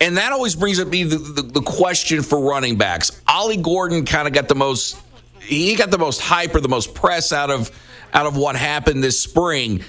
And 0.00 0.18
that 0.18 0.32
always 0.32 0.54
brings 0.54 0.78
up 0.78 0.88
me 0.88 1.04
the, 1.04 1.16
the, 1.16 1.42
the 1.42 1.62
question 1.62 2.22
for 2.22 2.40
running 2.40 2.76
backs. 2.76 3.22
Ollie 3.26 3.56
Gordon 3.56 4.04
kind 4.04 4.28
of 4.28 4.34
got 4.34 4.48
the 4.48 4.54
most 4.54 5.00
he 5.40 5.76
got 5.76 5.90
the 5.90 5.98
most 5.98 6.20
hype 6.20 6.54
or 6.54 6.60
the 6.60 6.68
most 6.68 6.94
press 6.94 7.32
out 7.32 7.50
of 7.50 7.70
out 8.12 8.26
of 8.26 8.36
what 8.36 8.56
happened 8.56 9.02
this 9.02 9.20
spring. 9.20 9.82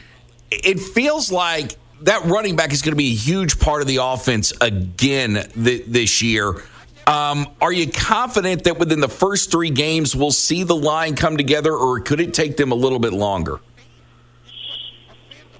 It 0.51 0.79
feels 0.79 1.31
like 1.31 1.75
that 2.01 2.25
running 2.25 2.55
back 2.55 2.71
is 2.71 2.81
going 2.81 2.93
to 2.93 2.97
be 2.97 3.11
a 3.11 3.15
huge 3.15 3.59
part 3.59 3.81
of 3.81 3.87
the 3.87 3.97
offense 3.97 4.53
again 4.61 5.49
th- 5.53 5.85
this 5.87 6.21
year. 6.21 6.61
Um, 7.07 7.47
are 7.61 7.71
you 7.71 7.89
confident 7.89 8.65
that 8.65 8.79
within 8.79 8.99
the 8.99 9.07
first 9.07 9.49
three 9.49 9.69
games 9.69 10.13
we'll 10.13 10.29
see 10.31 10.63
the 10.63 10.75
line 10.75 11.15
come 11.15 11.37
together, 11.37 11.73
or 11.73 12.01
could 12.01 12.19
it 12.19 12.33
take 12.33 12.57
them 12.57 12.73
a 12.73 12.75
little 12.75 12.99
bit 12.99 13.13
longer? 13.13 13.61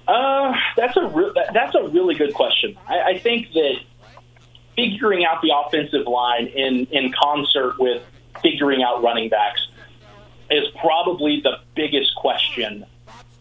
Uh, 0.06 0.54
that's 0.76 0.96
a 0.98 1.06
re- 1.06 1.32
that's 1.54 1.74
a 1.74 1.88
really 1.88 2.14
good 2.14 2.34
question. 2.34 2.76
I, 2.86 3.00
I 3.00 3.18
think 3.18 3.52
that 3.54 3.76
figuring 4.76 5.24
out 5.24 5.40
the 5.40 5.52
offensive 5.56 6.06
line 6.06 6.48
in, 6.48 6.86
in 6.90 7.12
concert 7.12 7.78
with 7.78 8.02
figuring 8.42 8.82
out 8.82 9.02
running 9.02 9.30
backs 9.30 9.66
is 10.50 10.68
probably 10.80 11.40
the 11.40 11.58
biggest 11.74 12.14
question 12.14 12.84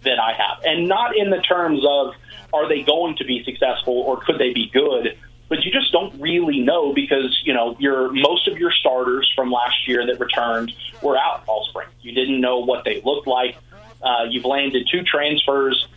that 0.04 0.18
I 0.18 0.32
have, 0.32 0.64
and 0.64 0.88
not 0.88 1.16
in 1.18 1.30
the 1.30 1.42
terms 1.42 1.84
of 1.86 2.14
are 2.54 2.70
they 2.70 2.84
going 2.84 3.18
to 3.18 3.26
be 3.26 3.44
successful 3.44 3.94
or 3.94 4.22
could 4.22 4.40
they 4.40 4.54
be 4.54 4.70
good, 4.70 5.18
but 5.50 5.64
you 5.64 5.72
just 5.72 5.92
don't 5.92 6.20
really 6.20 6.60
know 6.60 6.94
because 6.94 7.42
you 7.44 7.54
know 7.54 7.76
your 7.80 8.12
most 8.12 8.48
of 8.48 8.58
your 8.58 8.72
starters 8.72 9.32
from 9.36 9.52
last 9.52 9.88
year 9.88 10.06
that 10.06 10.20
returned 10.20 10.74
were 11.02 11.18
out 11.18 11.44
all 11.48 11.66
spring. 11.70 11.88
You 12.02 12.12
didn't 12.14 12.42
know 12.42 12.60
what 12.60 12.84
they 12.84 13.02
looked 13.02 13.28
like. 13.28 13.58
Uh, 14.02 14.26
you've 14.30 14.46
landed 14.46 14.88
two 14.92 15.04
transfers. 15.04 15.88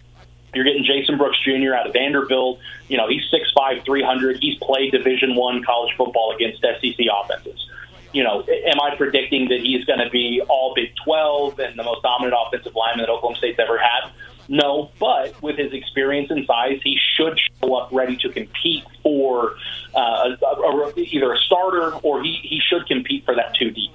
You're 0.54 0.64
getting 0.64 0.84
Jason 0.84 1.16
Brooks 1.16 1.38
Jr. 1.44 1.74
out 1.74 1.86
of 1.86 1.92
Vanderbilt. 1.92 2.58
You 2.88 2.96
know 2.96 3.08
he's 3.08 3.22
six 3.30 3.50
five, 3.56 3.84
three 3.84 4.02
hundred. 4.02 4.38
He's 4.40 4.58
played 4.58 4.92
Division 4.92 5.34
One 5.34 5.62
college 5.64 5.94
football 5.96 6.34
against 6.34 6.60
SEC 6.60 7.06
offenses. 7.22 7.66
You 8.12 8.24
know, 8.24 8.42
am 8.42 8.80
I 8.80 8.96
predicting 8.96 9.48
that 9.50 9.60
he's 9.60 9.84
going 9.84 10.00
to 10.00 10.10
be 10.10 10.42
all 10.48 10.74
Big 10.74 10.92
12 11.04 11.60
and 11.60 11.78
the 11.78 11.84
most 11.84 12.02
dominant 12.02 12.34
offensive 12.36 12.74
lineman 12.74 13.06
that 13.06 13.08
Oklahoma 13.08 13.38
State's 13.38 13.60
ever 13.60 13.78
had? 13.78 14.10
No, 14.52 14.90
but 14.98 15.40
with 15.40 15.56
his 15.56 15.72
experience 15.72 16.28
and 16.32 16.44
size, 16.44 16.80
he 16.82 16.98
should 17.16 17.38
show 17.38 17.76
up 17.76 17.90
ready 17.92 18.16
to 18.16 18.30
compete 18.30 18.82
for 19.00 19.54
uh, 19.94 20.34
a, 20.42 20.46
a, 20.46 20.92
either 20.96 21.32
a 21.32 21.38
starter 21.38 21.92
or 22.02 22.20
he, 22.20 22.32
he 22.42 22.60
should 22.60 22.84
compete 22.88 23.24
for 23.24 23.36
that 23.36 23.54
2 23.54 23.70
deep. 23.70 23.92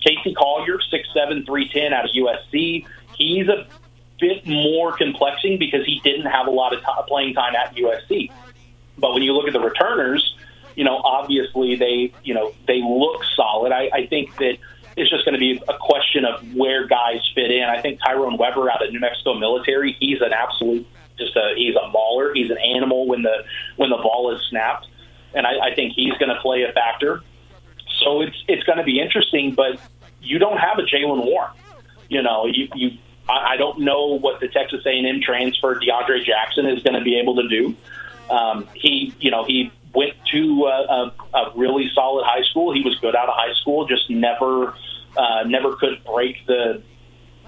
Casey 0.00 0.32
Collier, 0.32 0.78
6'7", 0.78 1.44
310 1.44 1.92
out 1.92 2.06
of 2.06 2.10
USC. 2.12 2.86
He's 3.18 3.48
a 3.48 3.66
bit 4.18 4.46
more 4.46 4.96
complexing 4.96 5.58
because 5.58 5.84
he 5.84 6.00
didn't 6.02 6.26
have 6.26 6.46
a 6.46 6.50
lot 6.50 6.72
of 6.72 6.80
t- 6.80 6.86
playing 7.06 7.34
time 7.34 7.54
at 7.54 7.76
USC. 7.76 8.32
But 8.96 9.12
when 9.12 9.22
you 9.22 9.34
look 9.34 9.46
at 9.46 9.52
the 9.52 9.60
returners, 9.60 10.34
you 10.74 10.84
know, 10.84 10.96
obviously 11.04 11.76
they, 11.76 12.14
you 12.24 12.32
know, 12.32 12.54
they 12.66 12.80
look 12.80 13.24
solid. 13.36 13.72
I, 13.72 13.90
I 13.92 14.06
think 14.06 14.34
that 14.38 14.56
it's 14.98 15.10
just 15.10 15.24
going 15.24 15.34
to 15.34 15.38
be 15.38 15.62
a 15.68 15.78
question 15.78 16.24
of 16.24 16.54
where 16.54 16.86
guys 16.86 17.20
fit 17.34 17.50
in. 17.50 17.64
I 17.64 17.80
think 17.80 18.00
Tyrone 18.00 18.36
Weber 18.36 18.70
out 18.70 18.84
of 18.84 18.92
New 18.92 19.00
Mexico 19.00 19.34
Military, 19.34 19.96
he's 19.98 20.20
an 20.20 20.32
absolute 20.32 20.86
just 21.18 21.36
a 21.36 21.52
he's 21.56 21.74
a 21.74 21.88
mauler. 21.88 22.32
He's 22.32 22.50
an 22.50 22.58
animal 22.58 23.06
when 23.06 23.22
the 23.22 23.44
when 23.76 23.90
the 23.90 23.96
ball 23.96 24.34
is 24.34 24.40
snapped, 24.48 24.86
and 25.34 25.46
I, 25.46 25.70
I 25.70 25.74
think 25.74 25.92
he's 25.94 26.14
going 26.14 26.34
to 26.34 26.40
play 26.40 26.62
a 26.62 26.72
factor. 26.72 27.22
So 28.00 28.22
it's 28.22 28.36
it's 28.46 28.62
going 28.62 28.78
to 28.78 28.84
be 28.84 29.00
interesting, 29.00 29.54
but 29.54 29.80
you 30.22 30.38
don't 30.38 30.58
have 30.58 30.78
a 30.78 30.82
Jaylen 30.82 31.24
Warren. 31.24 31.50
You 32.08 32.22
know, 32.22 32.46
you 32.46 32.68
you 32.74 32.98
I, 33.28 33.54
I 33.54 33.56
don't 33.56 33.80
know 33.80 34.18
what 34.18 34.40
the 34.40 34.48
Texas 34.48 34.86
A&M 34.86 35.20
transfer 35.20 35.74
DeAndre 35.74 36.24
Jackson 36.24 36.66
is 36.66 36.82
going 36.82 36.94
to 36.94 37.02
be 37.02 37.18
able 37.18 37.36
to 37.36 37.48
do. 37.48 37.76
Um, 38.30 38.68
he 38.74 39.14
you 39.18 39.30
know 39.30 39.44
he 39.44 39.72
went 39.98 40.14
to 40.30 40.64
a, 40.66 41.12
a, 41.34 41.38
a 41.38 41.52
really 41.56 41.90
solid 41.92 42.24
high 42.24 42.44
school. 42.50 42.72
He 42.72 42.82
was 42.82 42.96
good 43.00 43.16
out 43.16 43.28
of 43.28 43.34
high 43.34 43.54
school, 43.54 43.86
just 43.86 44.08
never 44.08 44.74
uh, 45.16 45.42
never 45.44 45.74
could 45.74 46.04
break 46.04 46.46
the 46.46 46.82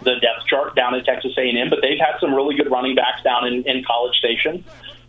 the 0.03 0.15
depth 0.15 0.47
chart 0.49 0.75
down 0.75 0.95
at 0.95 1.05
Texas 1.05 1.33
A&M. 1.39 1.71
But 1.71 1.81
they've 1.83 1.99
had 1.99 2.19
some 2.21 2.35
really 2.35 2.57
good 2.57 2.71
running 2.71 2.97
backs 2.97 3.23
down 3.23 3.47
in, 3.47 3.63
in 3.69 3.85
College 3.85 4.17
Station. 4.17 4.65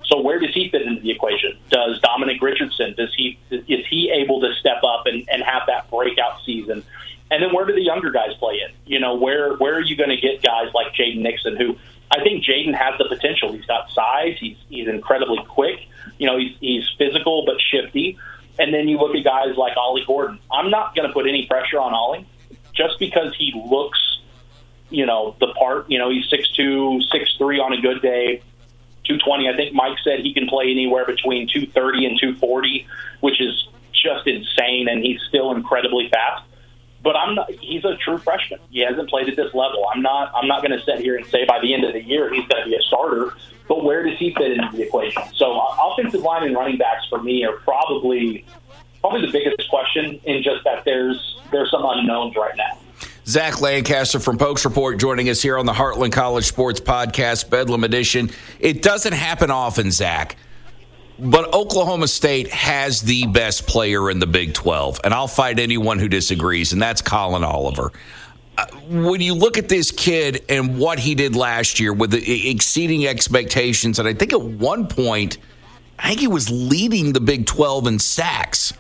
So 0.06 0.22
where 0.22 0.40
does 0.40 0.54
he 0.54 0.70
fit 0.70 0.82
into 0.82 1.02
the 1.02 1.10
equation? 1.10 1.58
Does 1.70 2.00
Dominic 2.02 2.42
Richardson 2.42 2.94
does 2.96 3.14
he 3.16 3.40
is 3.50 3.86
he 3.90 4.12
able 4.12 4.42
to 4.42 4.54
step 4.60 4.84
up 4.84 5.06
and, 5.06 5.28
and 5.30 5.42
have 5.42 5.64
that 5.68 5.90
breakout 5.90 6.44
season? 6.46 6.84
And 7.32 7.42
then 7.42 7.54
where 7.54 7.66
do 7.66 7.74
the 7.74 7.82
younger 7.82 8.12
guys 8.12 8.34
play 8.40 8.56
in? 8.56 8.76
You 8.86 9.00
know, 9.00 9.16
where 9.16 9.56
where 9.56 9.76
are 9.76 9.82
you 9.82 9.96
going 9.96 10.10
to 10.10 10.18
get 10.18 10.44
guys 10.44 10.68
like 10.74 10.94
Jaden 10.94 11.22
Nixon, 11.22 11.56
who 11.56 11.78
I 12.12 12.22
think 12.22 12.44
Jaden 12.44 12.76
has 12.76 12.98
the 12.98 13.06
potential. 13.08 13.54
He's 13.54 13.66
got 13.66 13.90
size. 13.92 14.36
He's 14.38 14.58
he's 14.70 14.88
incredibly 14.90 15.44
quick. 15.48 15.80
You 16.20 16.28
know, 16.28 16.38
he's 16.38 16.58
he's 16.60 16.84
physical 16.98 17.46
but 17.46 17.56
shifty. 17.62 18.20
And 18.60 18.74
then 18.74 18.90
you 18.90 18.98
look 18.98 19.16
at 19.16 19.24
guys 19.24 19.56
like 19.56 19.78
Ollie 19.78 20.04
Gordon. 20.06 20.40
I'm 20.52 20.70
not 20.70 20.94
going 20.94 21.08
to 21.08 21.14
put 21.14 21.26
any 21.26 21.48
pressure 21.48 21.80
on 21.80 21.94
Ollie 21.94 22.28
just 22.74 23.00
because 23.00 23.34
he 23.38 23.54
looks, 23.56 24.00
you 24.90 25.06
know, 25.06 25.38
the 25.40 25.48
part. 25.58 25.90
You 25.90 26.00
know, 26.00 26.10
he's 26.10 26.30
six 26.30 26.52
two, 26.52 27.00
six 27.14 27.34
three 27.38 27.60
on 27.60 27.72
a 27.72 27.82
good 27.82 28.02
day. 28.02 28.44
220. 29.06 29.50
I 29.50 29.56
think 29.56 29.74
Mike 29.74 29.98
said 30.04 30.20
he 30.20 30.34
can 30.34 30.48
play 30.48 30.70
anywhere 30.70 31.06
between 31.06 31.48
230 31.48 32.06
and 32.06 32.20
240, 32.20 32.88
which 33.22 33.42
is 33.42 33.68
just 33.94 34.28
insane, 34.28 34.88
and 34.88 35.04
he's 35.04 35.20
still 35.28 35.52
incredibly 35.52 36.08
fast. 36.10 36.44
But 37.04 37.16
I'm 37.16 37.36
not. 37.36 37.50
He's 37.52 37.84
a 37.84 37.96
true 37.96 38.18
freshman. 38.18 38.60
He 38.70 38.82
hasn't 38.82 39.10
played 39.10 39.28
at 39.28 39.36
this 39.36 39.54
level. 39.54 39.86
I'm 39.94 40.02
not. 40.02 40.32
I'm 40.36 40.48
not 40.48 40.62
going 40.62 40.78
to 40.78 40.84
sit 40.86 41.00
here 41.00 41.16
and 41.16 41.26
say 41.26 41.46
by 41.46 41.60
the 41.62 41.74
end 41.74 41.84
of 41.84 41.94
the 41.94 42.04
year 42.04 42.32
he's 42.34 42.48
going 42.48 42.64
to 42.64 42.70
be 42.70 42.76
a 42.76 42.82
starter. 42.82 43.34
But 43.68 43.84
where 43.84 44.04
does 44.04 44.18
he 44.20 44.34
fit 44.34 44.52
into 44.52 44.76
the 44.76 44.84
equation? 44.84 45.24
So 45.36 45.58
uh, 45.60 45.78
offensive 45.80 46.22
line 46.22 46.44
and 46.44 46.56
running 46.56 46.78
backs 46.78 47.08
for 47.10 47.22
me 47.22 47.44
are 47.46 47.58
probably 47.58 48.46
probably 49.00 49.26
the 49.26 49.32
biggest 49.32 49.68
question. 49.70 50.20
In 50.26 50.44
just 50.44 50.64
that 50.66 50.86
there's 50.86 51.40
there's 51.52 51.72
some 51.72 51.84
unknowns 51.84 52.36
right 52.36 52.56
now. 52.56 52.78
Zach 53.26 53.62
Lancaster 53.62 54.20
from 54.20 54.38
Pokes 54.38 54.66
Report 54.66 55.00
joining 55.00 55.30
us 55.30 55.42
here 55.42 55.58
on 55.58 55.66
the 55.66 55.74
Heartland 55.74 56.12
College 56.12 56.46
Sports 56.46 56.82
Podcast, 56.82 57.50
Bedlam 57.50 57.84
Edition. 57.84 58.30
It 58.60 58.82
doesn't 58.82 59.14
happen 59.14 59.50
often, 59.50 59.92
Zach 59.92 60.36
but 61.20 61.54
Oklahoma 61.54 62.08
State 62.08 62.50
has 62.50 63.02
the 63.02 63.28
best 63.28 63.68
player 63.68 64.10
in 64.10 64.20
the 64.20 64.28
Big 64.28 64.54
12, 64.54 65.02
and 65.04 65.14
I'll 65.14 65.28
fight 65.28 65.60
anyone 65.60 66.00
who 66.00 66.08
disagrees, 66.08 66.74
and 66.74 66.82
that's 66.82 67.02
Collin 67.02 67.44
Oliver. 67.44 67.92
Uh, 68.58 68.66
when 68.90 69.22
you 69.22 69.34
look 69.34 69.58
at 69.58 69.70
this 69.70 69.92
kid 69.92 70.44
and 70.50 70.78
what 70.78 71.00
he 71.00 71.16
did 71.16 71.36
last 71.36 71.80
year 71.80 71.94
with 71.94 72.14
exceeding 72.14 73.06
expectations, 73.06 74.00
and 74.00 74.08
I 74.08 74.14
think 74.14 74.34
at 74.34 74.42
one 74.42 74.88
point, 74.88 75.38
I 76.00 76.10
think 76.10 76.20
he 76.20 76.28
was 76.28 76.50
leading 76.50 77.14
the 77.14 77.22
Big 77.22 77.46
12 77.46 77.88
in 77.88 78.00
sacks. 78.00 78.74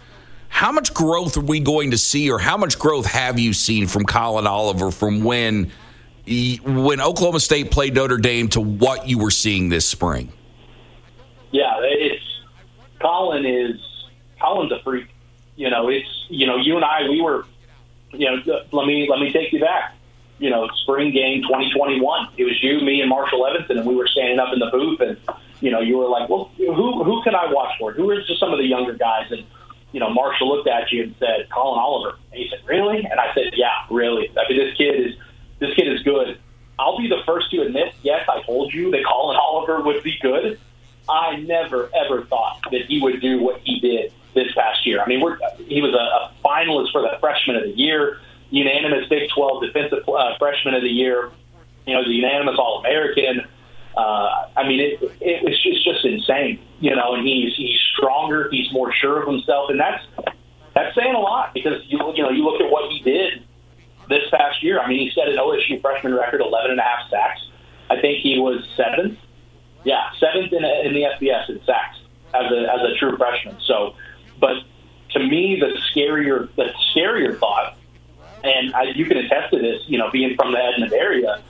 How 0.50 0.72
much 0.72 0.94
growth 0.94 1.38
are 1.38 1.42
we 1.42 1.60
going 1.60 1.92
to 1.92 1.98
see, 1.98 2.30
or 2.32 2.40
how 2.40 2.58
much 2.58 2.80
growth 2.80 3.06
have 3.06 3.40
you 3.40 3.54
seen 3.54 3.88
from 3.88 4.04
Collin 4.04 4.48
Oliver 4.48 4.92
from 4.92 5.24
when, 5.24 5.72
when 6.28 7.02
Oklahoma 7.02 7.40
State 7.40 7.72
played 7.72 7.94
Notre 7.94 8.18
Dame 8.18 8.50
to 8.50 8.62
what 8.62 9.08
you 9.08 9.20
were 9.20 9.32
seeing 9.32 9.70
this 9.70 9.88
spring? 9.88 10.34
Yeah, 11.52 11.80
Collin 13.02 13.46
is 13.46 13.80
Collin's 14.40 14.72
a 14.72 14.80
freak. 14.84 15.08
You 15.56 15.70
know, 15.70 15.90
it's 15.90 16.26
you 16.30 16.48
know, 16.48 16.58
you 16.58 16.76
and 16.76 16.86
I 16.86 17.10
we 17.10 17.22
were 17.22 17.46
you 18.14 18.30
know, 18.30 18.62
let 18.72 18.86
me 18.86 19.08
let 19.10 19.20
me 19.20 19.32
take 19.32 19.52
you 19.54 19.60
back. 19.60 19.96
You 20.40 20.50
know, 20.50 20.68
spring 20.84 21.12
game 21.12 21.44
2021. 21.44 22.30
It 22.38 22.44
was 22.46 22.64
you, 22.64 22.82
me, 22.82 23.02
and 23.02 23.10
Marshall 23.10 23.46
Evanson, 23.46 23.78
and 23.78 23.88
we 23.88 23.96
were 23.96 24.08
standing 24.08 24.40
up 24.40 24.52
in 24.52 24.60
the 24.60 24.70
booth, 24.72 25.00
and 25.00 25.18
you 25.60 25.70
know, 25.70 25.80
you 25.80 25.98
were 25.98 26.08
like, 26.08 26.30
"Well, 26.30 26.52
who 26.58 27.04
who 27.04 27.22
can 27.24 27.36
I 27.36 27.52
watch 27.52 27.78
for? 27.80 27.92
Who 27.94 28.10
are 28.10 28.22
just 28.22 28.40
some 28.40 28.52
of 28.52 28.58
the 28.58 28.66
younger 28.66 28.94
guys?" 28.94 29.32
And 29.32 29.46
you 29.92 30.00
know, 30.00 30.10
Marshall 30.10 30.50
looked 30.50 30.68
at 30.68 30.92
you 30.92 31.04
and 31.04 31.16
said, 31.20 31.50
"Collin 31.50 31.80
Oliver." 31.80 32.18
And 32.32 32.42
he 32.42 32.50
said, 32.50 32.60
"Really?" 32.66 33.06
And 33.06 33.20
I 33.20 33.34
said, 33.36 33.52
"Yeah, 33.54 33.86
really. 33.90 34.32
I 34.36 34.50
mean, 34.50 34.58
this 34.58 34.76
kid 34.78 35.00
is 35.00 35.16
this 35.60 35.74
kid 35.76 35.88
is 35.88 36.02
good." 36.04 36.40
I'll 36.80 36.98
be 36.98 37.08
the 37.08 37.22
first 37.28 37.52
to 37.52 37.62
admit, 37.62 37.94
yes, 38.02 38.28
I 38.28 38.42
told 38.42 38.74
you 38.74 38.90
that 38.90 39.04
Collin 39.06 39.38
Oliver 39.38 39.84
would 39.84 40.02
be 40.02 40.18
good. 40.20 40.60
I 41.10 41.38
never 41.38 41.90
ever 41.94 42.24
thought 42.26 42.60
that 42.72 42.86
he 42.88 43.02
would 43.02 43.22
do 43.22 43.42
what 43.42 43.62
he 43.64 43.80
did 43.80 44.14
this 44.34 44.54
past 44.54 44.86
year. 44.86 45.02
I 45.02 45.08
mean, 45.08 45.22
we're, 45.22 45.38
he 45.58 45.82
was 45.82 45.94
a, 45.94 45.98
a 45.98 46.32
finalist 46.44 46.92
for 46.92 47.02
the 47.02 47.18
Freshman 47.20 47.56
of 47.58 47.64
the 47.64 47.78
Year, 47.78 48.20
unanimous 48.50 49.08
Big 49.10 49.30
12 49.30 49.64
Defensive 49.64 50.08
uh, 50.08 50.38
Freshman 50.38 50.74
of 50.74 50.82
the 50.82 50.90
Year. 50.90 51.32
You 51.86 51.96
know, 51.96 52.04
the 52.04 52.12
unanimous 52.12 52.56
All 52.58 52.80
American. 52.80 53.42
Uh, 53.98 54.48
I 54.56 54.68
mean, 54.68 54.80
it, 54.80 55.00
it 55.20 55.44
was 55.44 55.62
just 55.62 55.84
just 55.84 56.06
insane. 56.06 56.60
You 56.80 56.96
know, 56.96 57.16
and 57.16 57.28
he's 57.28 57.56
he's 57.56 57.80
stronger, 57.96 58.50
he's 58.52 58.72
more 58.72 58.94
sure 58.94 59.22
of 59.22 59.28
himself, 59.28 59.70
and 59.70 59.80
that's 59.80 60.04
that's 60.74 60.96
saying 60.96 61.14
a 61.14 61.20
lot 61.20 61.54
because 61.54 61.84
you 61.88 62.00
you 62.16 62.24
know 62.24 62.30
you 62.30 62.44
look 62.44 62.62
at 62.62 62.72
what 62.72 62.90
he 62.92 63.00
did 63.02 63.44
this 64.08 64.30
past 64.32 64.64
year. 64.64 64.80
I 64.80 64.88
mean, 64.88 65.00
he 65.00 65.12
set 65.14 65.28
an 65.28 65.38
OSU 65.38 65.82
freshman 65.82 66.14
record, 66.14 66.42
11 66.42 66.72
and 66.72 66.80
a 66.80 66.84
half 66.84 67.10
sacks. 67.10 67.42
I 67.90 68.00
think 68.00 68.20
he 68.20 68.40
was 68.40 68.66
seventh 68.78 69.18
yeah, 69.84 70.10
seventh 70.20 70.52
in, 70.54 70.64
in 70.64 70.94
the 70.94 71.04
FBS 71.04 71.50
in 71.50 71.62
sacks 71.66 71.98
as 72.34 72.52
a 72.52 72.74
as 72.74 72.82
a 72.82 72.96
true 72.98 73.18
freshman. 73.18 73.58
So, 73.66 73.96
but 74.40 74.58
to 75.12 75.20
me, 75.20 75.60
the 75.60 75.80
scarier 75.92 76.50
the 76.56 76.74
scarier 76.94 77.38
thought, 77.40 77.78
and 78.44 78.74
I, 78.74 78.84
you 78.96 79.06
can 79.06 79.18
attest 79.18 79.52
to 79.54 79.60
this, 79.60 79.82
you 79.88 79.98
know, 79.98 80.10
being 80.12 80.36
from 80.36 80.52
the 80.52 80.60
Edmond 80.60 80.94
area, 80.94 81.42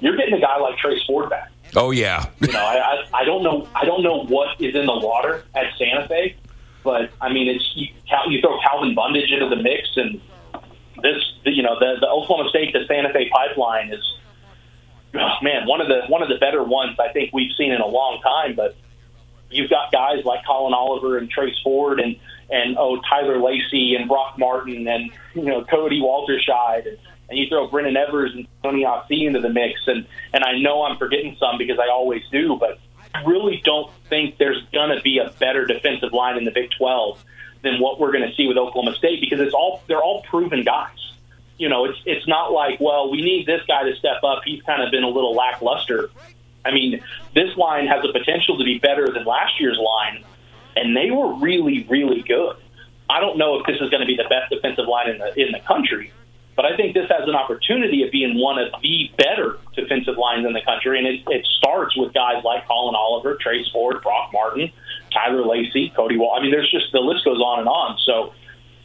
you're 0.00 0.16
getting 0.16 0.34
a 0.34 0.40
guy 0.40 0.58
like 0.58 0.78
Trace 0.78 1.02
Ford 1.06 1.30
back. 1.30 1.50
Oh 1.74 1.90
yeah. 1.90 2.26
you 2.40 2.52
know, 2.52 2.58
I, 2.58 2.76
I 2.76 3.20
I 3.20 3.24
don't 3.24 3.42
know 3.42 3.68
I 3.74 3.84
don't 3.84 4.02
know 4.02 4.24
what 4.24 4.60
is 4.60 4.74
in 4.74 4.86
the 4.86 4.98
water 4.98 5.44
at 5.54 5.66
Santa 5.78 6.06
Fe, 6.08 6.36
but 6.82 7.10
I 7.20 7.32
mean, 7.32 7.48
it's 7.48 7.72
you, 7.74 7.88
you 8.28 8.40
throw 8.40 8.60
Calvin 8.60 8.94
Bundage 8.94 9.32
into 9.32 9.48
the 9.48 9.56
mix, 9.62 9.88
and 9.96 10.20
this 11.02 11.22
you 11.44 11.62
know 11.62 11.78
the 11.78 11.96
the 12.00 12.08
Oklahoma 12.08 12.48
State 12.50 12.72
to 12.72 12.86
Santa 12.86 13.12
Fe 13.12 13.28
pipeline 13.28 13.92
is 13.92 14.15
oh, 15.18 15.42
man, 15.42 15.66
one 15.66 15.80
of 15.80 15.88
the 15.88 16.02
one 16.08 16.22
of 16.22 16.28
the 16.28 16.38
better 16.38 16.62
ones 16.62 16.96
I 16.98 17.12
think 17.12 17.32
we've 17.32 17.52
seen 17.56 17.72
in 17.72 17.80
a 17.80 17.86
long 17.86 18.20
time. 18.22 18.54
But 18.54 18.76
you've 19.50 19.70
got 19.70 19.92
guys 19.92 20.24
like 20.24 20.44
Collin 20.44 20.74
Oliver 20.74 21.18
and 21.18 21.30
Trace 21.30 21.56
Ford 21.62 22.00
and 22.00 22.16
and 22.50 22.76
oh 22.78 23.00
Tyler 23.08 23.38
Lacy 23.38 23.94
and 23.94 24.08
Brock 24.08 24.38
Martin 24.38 24.86
and 24.86 25.10
you 25.34 25.42
know 25.42 25.64
Cody 25.64 26.00
Walterscheid 26.00 26.88
and, 26.88 26.98
and 27.28 27.38
you 27.38 27.48
throw 27.48 27.68
Brennan 27.68 27.96
Evers 27.96 28.32
and 28.34 28.46
Tony 28.62 28.84
Ossie 28.84 29.26
into 29.26 29.40
the 29.40 29.50
mix 29.50 29.80
and 29.86 30.06
and 30.32 30.44
I 30.44 30.58
know 30.58 30.84
I'm 30.84 30.98
forgetting 30.98 31.36
some 31.38 31.58
because 31.58 31.78
I 31.78 31.90
always 31.90 32.22
do, 32.30 32.56
but 32.58 32.78
I 33.14 33.22
really 33.24 33.60
don't 33.64 33.90
think 34.08 34.38
there's 34.38 34.62
gonna 34.72 35.00
be 35.02 35.18
a 35.18 35.30
better 35.38 35.64
defensive 35.64 36.12
line 36.12 36.36
in 36.36 36.44
the 36.44 36.50
Big 36.50 36.70
12 36.78 37.24
than 37.62 37.80
what 37.80 37.98
we're 37.98 38.12
to 38.12 38.32
see 38.36 38.46
with 38.46 38.56
Oklahoma 38.56 38.94
State 38.94 39.20
because 39.20 39.40
it's 39.40 39.54
all 39.54 39.82
they're 39.86 40.02
all 40.02 40.22
proven 40.22 40.62
guys. 40.62 41.05
You 41.58 41.68
know, 41.68 41.86
it's 41.86 41.98
it's 42.04 42.28
not 42.28 42.52
like, 42.52 42.80
well, 42.80 43.10
we 43.10 43.22
need 43.22 43.46
this 43.46 43.62
guy 43.66 43.84
to 43.84 43.96
step 43.96 44.22
up. 44.22 44.42
He's 44.44 44.62
kind 44.62 44.82
of 44.82 44.90
been 44.90 45.04
a 45.04 45.08
little 45.08 45.34
lackluster. 45.34 46.10
I 46.64 46.72
mean, 46.72 47.00
this 47.34 47.56
line 47.56 47.86
has 47.86 48.02
the 48.02 48.12
potential 48.12 48.58
to 48.58 48.64
be 48.64 48.78
better 48.78 49.08
than 49.12 49.24
last 49.24 49.60
year's 49.60 49.78
line, 49.78 50.24
and 50.74 50.96
they 50.96 51.10
were 51.10 51.34
really, 51.34 51.86
really 51.88 52.22
good. 52.22 52.56
I 53.08 53.20
don't 53.20 53.38
know 53.38 53.58
if 53.60 53.66
this 53.66 53.76
is 53.80 53.88
going 53.88 54.00
to 54.00 54.06
be 54.06 54.16
the 54.16 54.28
best 54.28 54.50
defensive 54.50 54.86
line 54.86 55.10
in 55.10 55.18
the 55.18 55.32
in 55.40 55.52
the 55.52 55.60
country, 55.60 56.12
but 56.56 56.64
I 56.64 56.76
think 56.76 56.94
this 56.94 57.08
has 57.10 57.28
an 57.28 57.34
opportunity 57.34 58.02
of 58.02 58.10
being 58.10 58.38
one 58.38 58.58
of 58.58 58.72
the 58.82 59.10
better 59.16 59.58
defensive 59.74 60.16
lines 60.16 60.46
in 60.46 60.54
the 60.54 60.62
country, 60.62 60.98
and 60.98 61.06
it, 61.06 61.20
it 61.28 61.46
starts 61.58 61.96
with 61.96 62.14
guys 62.14 62.42
like 62.44 62.66
Collin 62.66 62.94
Oliver, 62.94 63.36
Trace 63.40 63.68
Ford, 63.72 64.02
Brock 64.02 64.32
Martin, 64.32 64.72
Tyler 65.12 65.44
Lacy, 65.44 65.92
Cody 65.94 66.16
Wall. 66.16 66.34
I 66.36 66.42
mean, 66.42 66.50
there's 66.50 66.70
just 66.70 66.90
the 66.92 67.00
list 67.00 67.24
goes 67.24 67.40
on 67.40 67.60
and 67.60 67.68
on. 67.68 67.98
So, 68.04 68.32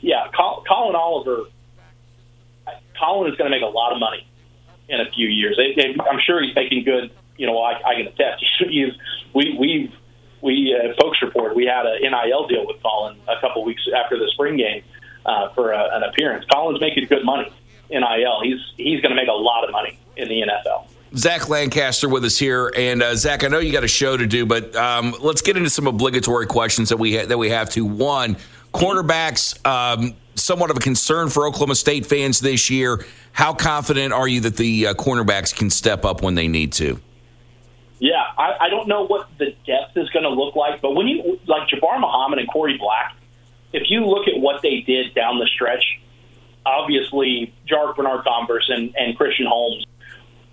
yeah, 0.01 0.27
Collin 0.35 0.95
Oliver, 0.95 1.45
Collin 2.97 3.31
is 3.31 3.37
going 3.37 3.51
to 3.51 3.55
make 3.57 3.63
a 3.63 3.71
lot 3.71 3.93
of 3.93 3.99
money 3.99 4.27
in 4.89 4.99
a 4.99 5.09
few 5.11 5.27
years. 5.27 5.57
They, 5.57 5.73
they, 5.75 5.95
I'm 6.09 6.19
sure 6.19 6.41
he's 6.41 6.55
making 6.55 6.83
good. 6.83 7.11
You 7.37 7.47
know, 7.47 7.59
I, 7.59 7.81
I 7.83 7.95
can 7.95 8.07
attest. 8.07 8.43
He's, 8.69 8.93
we 9.33 9.55
we've 9.57 9.91
we 10.41 10.75
uh, 10.75 10.93
Pokes 11.01 11.21
Report 11.21 11.55
we 11.55 11.65
had 11.65 11.85
an 11.85 12.01
NIL 12.01 12.47
deal 12.47 12.67
with 12.67 12.81
Collin 12.83 13.17
a 13.27 13.39
couple 13.39 13.63
weeks 13.63 13.81
after 13.95 14.17
the 14.17 14.29
spring 14.33 14.57
game 14.57 14.83
uh, 15.25 15.49
for 15.53 15.71
a, 15.71 15.89
an 15.95 16.03
appearance. 16.03 16.45
Collin's 16.51 16.81
making 16.81 17.07
good 17.07 17.25
money. 17.25 17.51
NIL. 17.89 18.41
He's 18.43 18.59
he's 18.77 19.01
going 19.01 19.09
to 19.09 19.15
make 19.15 19.27
a 19.27 19.33
lot 19.33 19.63
of 19.63 19.71
money 19.71 19.99
in 20.15 20.27
the 20.29 20.41
NFL. 20.41 20.87
Zach 21.15 21.49
Lancaster 21.49 22.07
with 22.07 22.23
us 22.23 22.37
here, 22.37 22.71
and 22.75 23.03
uh, 23.03 23.15
Zach, 23.15 23.43
I 23.43 23.49
know 23.49 23.59
you 23.59 23.73
got 23.73 23.83
a 23.83 23.89
show 23.89 24.15
to 24.15 24.25
do, 24.25 24.45
but 24.45 24.73
um, 24.77 25.13
let's 25.19 25.41
get 25.41 25.57
into 25.57 25.69
some 25.69 25.85
obligatory 25.87 26.47
questions 26.47 26.89
that 26.89 26.97
we 26.97 27.17
ha- 27.17 27.25
that 27.25 27.37
we 27.37 27.49
have 27.49 27.69
to. 27.71 27.83
One, 27.83 28.37
cornerbacks, 28.73 29.65
um, 29.67 30.13
somewhat 30.51 30.69
of 30.69 30.75
a 30.75 30.81
concern 30.81 31.29
for 31.29 31.47
Oklahoma 31.47 31.75
State 31.75 32.05
fans 32.05 32.41
this 32.41 32.69
year. 32.69 33.05
How 33.31 33.53
confident 33.53 34.11
are 34.11 34.27
you 34.27 34.41
that 34.41 34.57
the 34.57 34.87
uh, 34.87 34.93
cornerbacks 34.95 35.55
can 35.55 35.69
step 35.69 36.03
up 36.03 36.21
when 36.21 36.35
they 36.35 36.49
need 36.49 36.73
to? 36.73 36.99
Yeah, 37.99 38.21
I, 38.37 38.57
I 38.59 38.69
don't 38.69 38.89
know 38.89 39.05
what 39.07 39.29
the 39.37 39.55
depth 39.65 39.95
is 39.95 40.09
going 40.09 40.23
to 40.23 40.29
look 40.29 40.57
like, 40.57 40.81
but 40.81 40.93
when 40.93 41.07
you 41.07 41.39
like 41.47 41.69
Jabbar 41.69 42.01
Muhammad 42.01 42.39
and 42.39 42.49
Corey 42.49 42.77
Black, 42.77 43.15
if 43.71 43.83
you 43.89 44.01
look 44.01 44.27
at 44.27 44.41
what 44.41 44.61
they 44.61 44.81
did 44.81 45.15
down 45.15 45.39
the 45.39 45.47
stretch, 45.55 45.85
obviously 46.65 47.53
Jarrick 47.65 47.95
Bernard-Converse 47.95 48.69
and, 48.75 48.93
and 48.97 49.15
Christian 49.15 49.45
Holmes, 49.47 49.85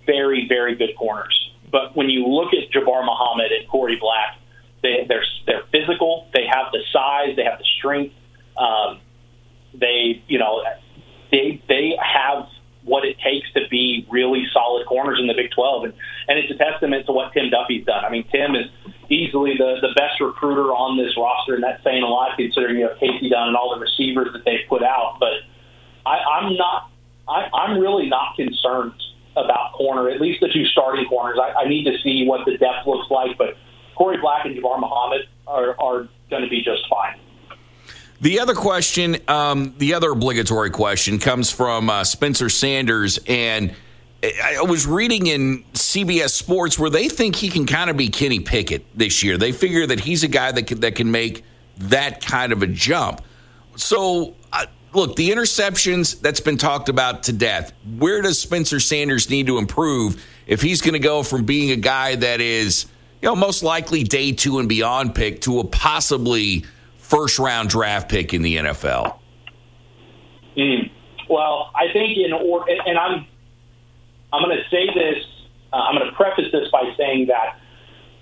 very, 0.05 0.47
very 0.47 0.75
good 0.75 0.95
corners. 0.97 1.51
But 1.69 1.93
when 1.97 2.09
you 2.09 2.25
look 2.25 2.53
at 2.53 2.71
Jabbar 2.71 3.03
Muhammad 3.03 3.51
and 3.51 3.67
Corey 3.67 3.97
Black, 3.99 4.37
they, 4.81 5.05
they're 5.09 5.25
they're 5.45 5.65
physical. 5.73 6.29
They 6.33 6.45
have 6.47 6.71
the 6.71 6.79
size. 6.93 7.35
They 7.35 7.43
have 7.43 7.59
the 7.59 7.67
strength. 7.77 8.15
Um, 8.55 9.01
they, 9.73 10.23
you 10.27 10.39
know, 10.39 10.63
they 11.31 11.61
they 11.67 11.97
have 12.01 12.47
what 12.83 13.05
it 13.05 13.17
takes 13.19 13.51
to 13.53 13.61
be 13.69 14.07
really 14.09 14.45
solid 14.53 14.85
corners 14.87 15.19
in 15.19 15.27
the 15.27 15.33
Big 15.33 15.51
12, 15.51 15.83
and 15.85 15.93
and 16.27 16.39
it's 16.39 16.51
a 16.51 16.57
testament 16.57 17.05
to 17.05 17.11
what 17.11 17.33
Tim 17.33 17.49
Duffy's 17.49 17.85
done. 17.85 18.03
I 18.03 18.09
mean, 18.09 18.25
Tim 18.31 18.55
is 18.55 18.67
easily 19.09 19.55
the 19.57 19.77
the 19.81 19.93
best 19.95 20.19
recruiter 20.21 20.71
on 20.73 20.97
this 20.97 21.15
roster, 21.17 21.55
and 21.55 21.63
that's 21.63 21.83
saying 21.83 22.03
a 22.03 22.07
lot 22.07 22.37
considering 22.37 22.77
you 22.77 22.87
have 22.87 22.97
Kasey 22.97 23.29
Dunn 23.29 23.49
and 23.49 23.55
all 23.55 23.73
the 23.73 23.81
receivers 23.81 24.29
that 24.33 24.43
they've 24.45 24.67
put 24.67 24.83
out. 24.83 25.17
But 25.19 25.45
I, 26.05 26.17
I'm 26.17 26.55
not. 26.55 26.91
I, 27.27 27.47
I'm 27.53 27.79
really 27.79 28.09
not 28.09 28.35
concerned 28.35 28.93
about 29.35 29.73
corner, 29.73 30.09
at 30.09 30.19
least 30.19 30.41
the 30.41 30.49
two 30.49 30.65
starting 30.65 31.05
corners. 31.05 31.37
I, 31.39 31.65
I 31.65 31.69
need 31.69 31.85
to 31.85 31.97
see 32.03 32.25
what 32.25 32.45
the 32.45 32.57
depth 32.57 32.87
looks 32.87 33.09
like, 33.11 33.37
but 33.37 33.55
Corey 33.95 34.17
Black 34.17 34.45
and 34.45 34.55
Jabbar 34.55 34.79
Muhammad 34.79 35.27
are, 35.47 35.79
are 35.79 36.09
going 36.29 36.43
to 36.43 36.49
be 36.49 36.63
just 36.63 36.81
fine. 36.89 37.19
The 38.21 38.41
other 38.41 38.53
question, 38.53 39.17
um, 39.29 39.73
the 39.77 39.93
other 39.93 40.11
obligatory 40.11 40.71
question, 40.71 41.19
comes 41.19 41.49
from 41.49 41.89
uh, 41.89 42.03
Spencer 42.03 42.49
Sanders, 42.49 43.17
and 43.27 43.73
I 44.21 44.61
was 44.63 44.85
reading 44.85 45.27
in 45.27 45.63
CBS 45.73 46.31
Sports 46.31 46.77
where 46.77 46.89
they 46.89 47.07
think 47.07 47.37
he 47.37 47.47
can 47.47 47.65
kind 47.65 47.89
of 47.89 47.95
be 47.95 48.09
Kenny 48.09 48.41
Pickett 48.41 48.85
this 48.93 49.23
year. 49.23 49.37
They 49.37 49.53
figure 49.53 49.87
that 49.87 50.01
he's 50.01 50.23
a 50.23 50.27
guy 50.27 50.51
that 50.51 50.63
can, 50.63 50.81
that 50.81 50.95
can 50.95 51.09
make 51.09 51.45
that 51.77 52.25
kind 52.25 52.51
of 52.51 52.61
a 52.61 52.67
jump. 52.67 53.21
So 53.77 54.35
uh, 54.51 54.65
look, 54.93 55.15
the 55.15 55.29
interceptions 55.29 56.19
that's 56.19 56.41
been 56.41 56.57
talked 56.57 56.89
about 56.89 57.23
to 57.23 57.31
death. 57.31 57.71
Where 57.97 58.21
does 58.21 58.37
Spencer 58.37 58.81
Sanders 58.81 59.29
need 59.29 59.47
to 59.47 59.57
improve 59.57 60.25
if 60.45 60.61
he's 60.61 60.81
going 60.81 60.93
to 60.93 60.99
go 60.99 61.23
from 61.23 61.45
being 61.45 61.71
a 61.71 61.77
guy 61.77 62.15
that 62.15 62.41
is, 62.41 62.85
you 63.21 63.29
know, 63.29 63.35
most 63.37 63.63
likely 63.63 64.03
day 64.03 64.33
two 64.33 64.59
and 64.59 64.67
beyond 64.67 65.15
pick 65.15 65.39
to 65.41 65.61
a 65.61 65.63
possibly 65.63 66.65
first 67.09 67.39
round 67.39 67.69
draft 67.69 68.09
pick 68.09 68.33
in 68.33 68.41
the 68.41 68.57
NFL? 68.57 69.17
Mm. 70.57 70.91
Well, 71.29 71.71
I 71.75 71.91
think 71.91 72.17
in 72.17 72.33
or 72.33 72.65
and 72.69 72.97
I'm 72.97 73.25
I'm 74.31 74.43
going 74.43 74.57
to 74.57 74.69
say 74.69 74.87
this. 74.93 75.23
Uh, 75.71 75.77
I'm 75.77 75.95
going 75.95 76.09
to 76.09 76.15
preface 76.15 76.51
this 76.51 76.67
by 76.71 76.93
saying 76.97 77.27
that 77.27 77.59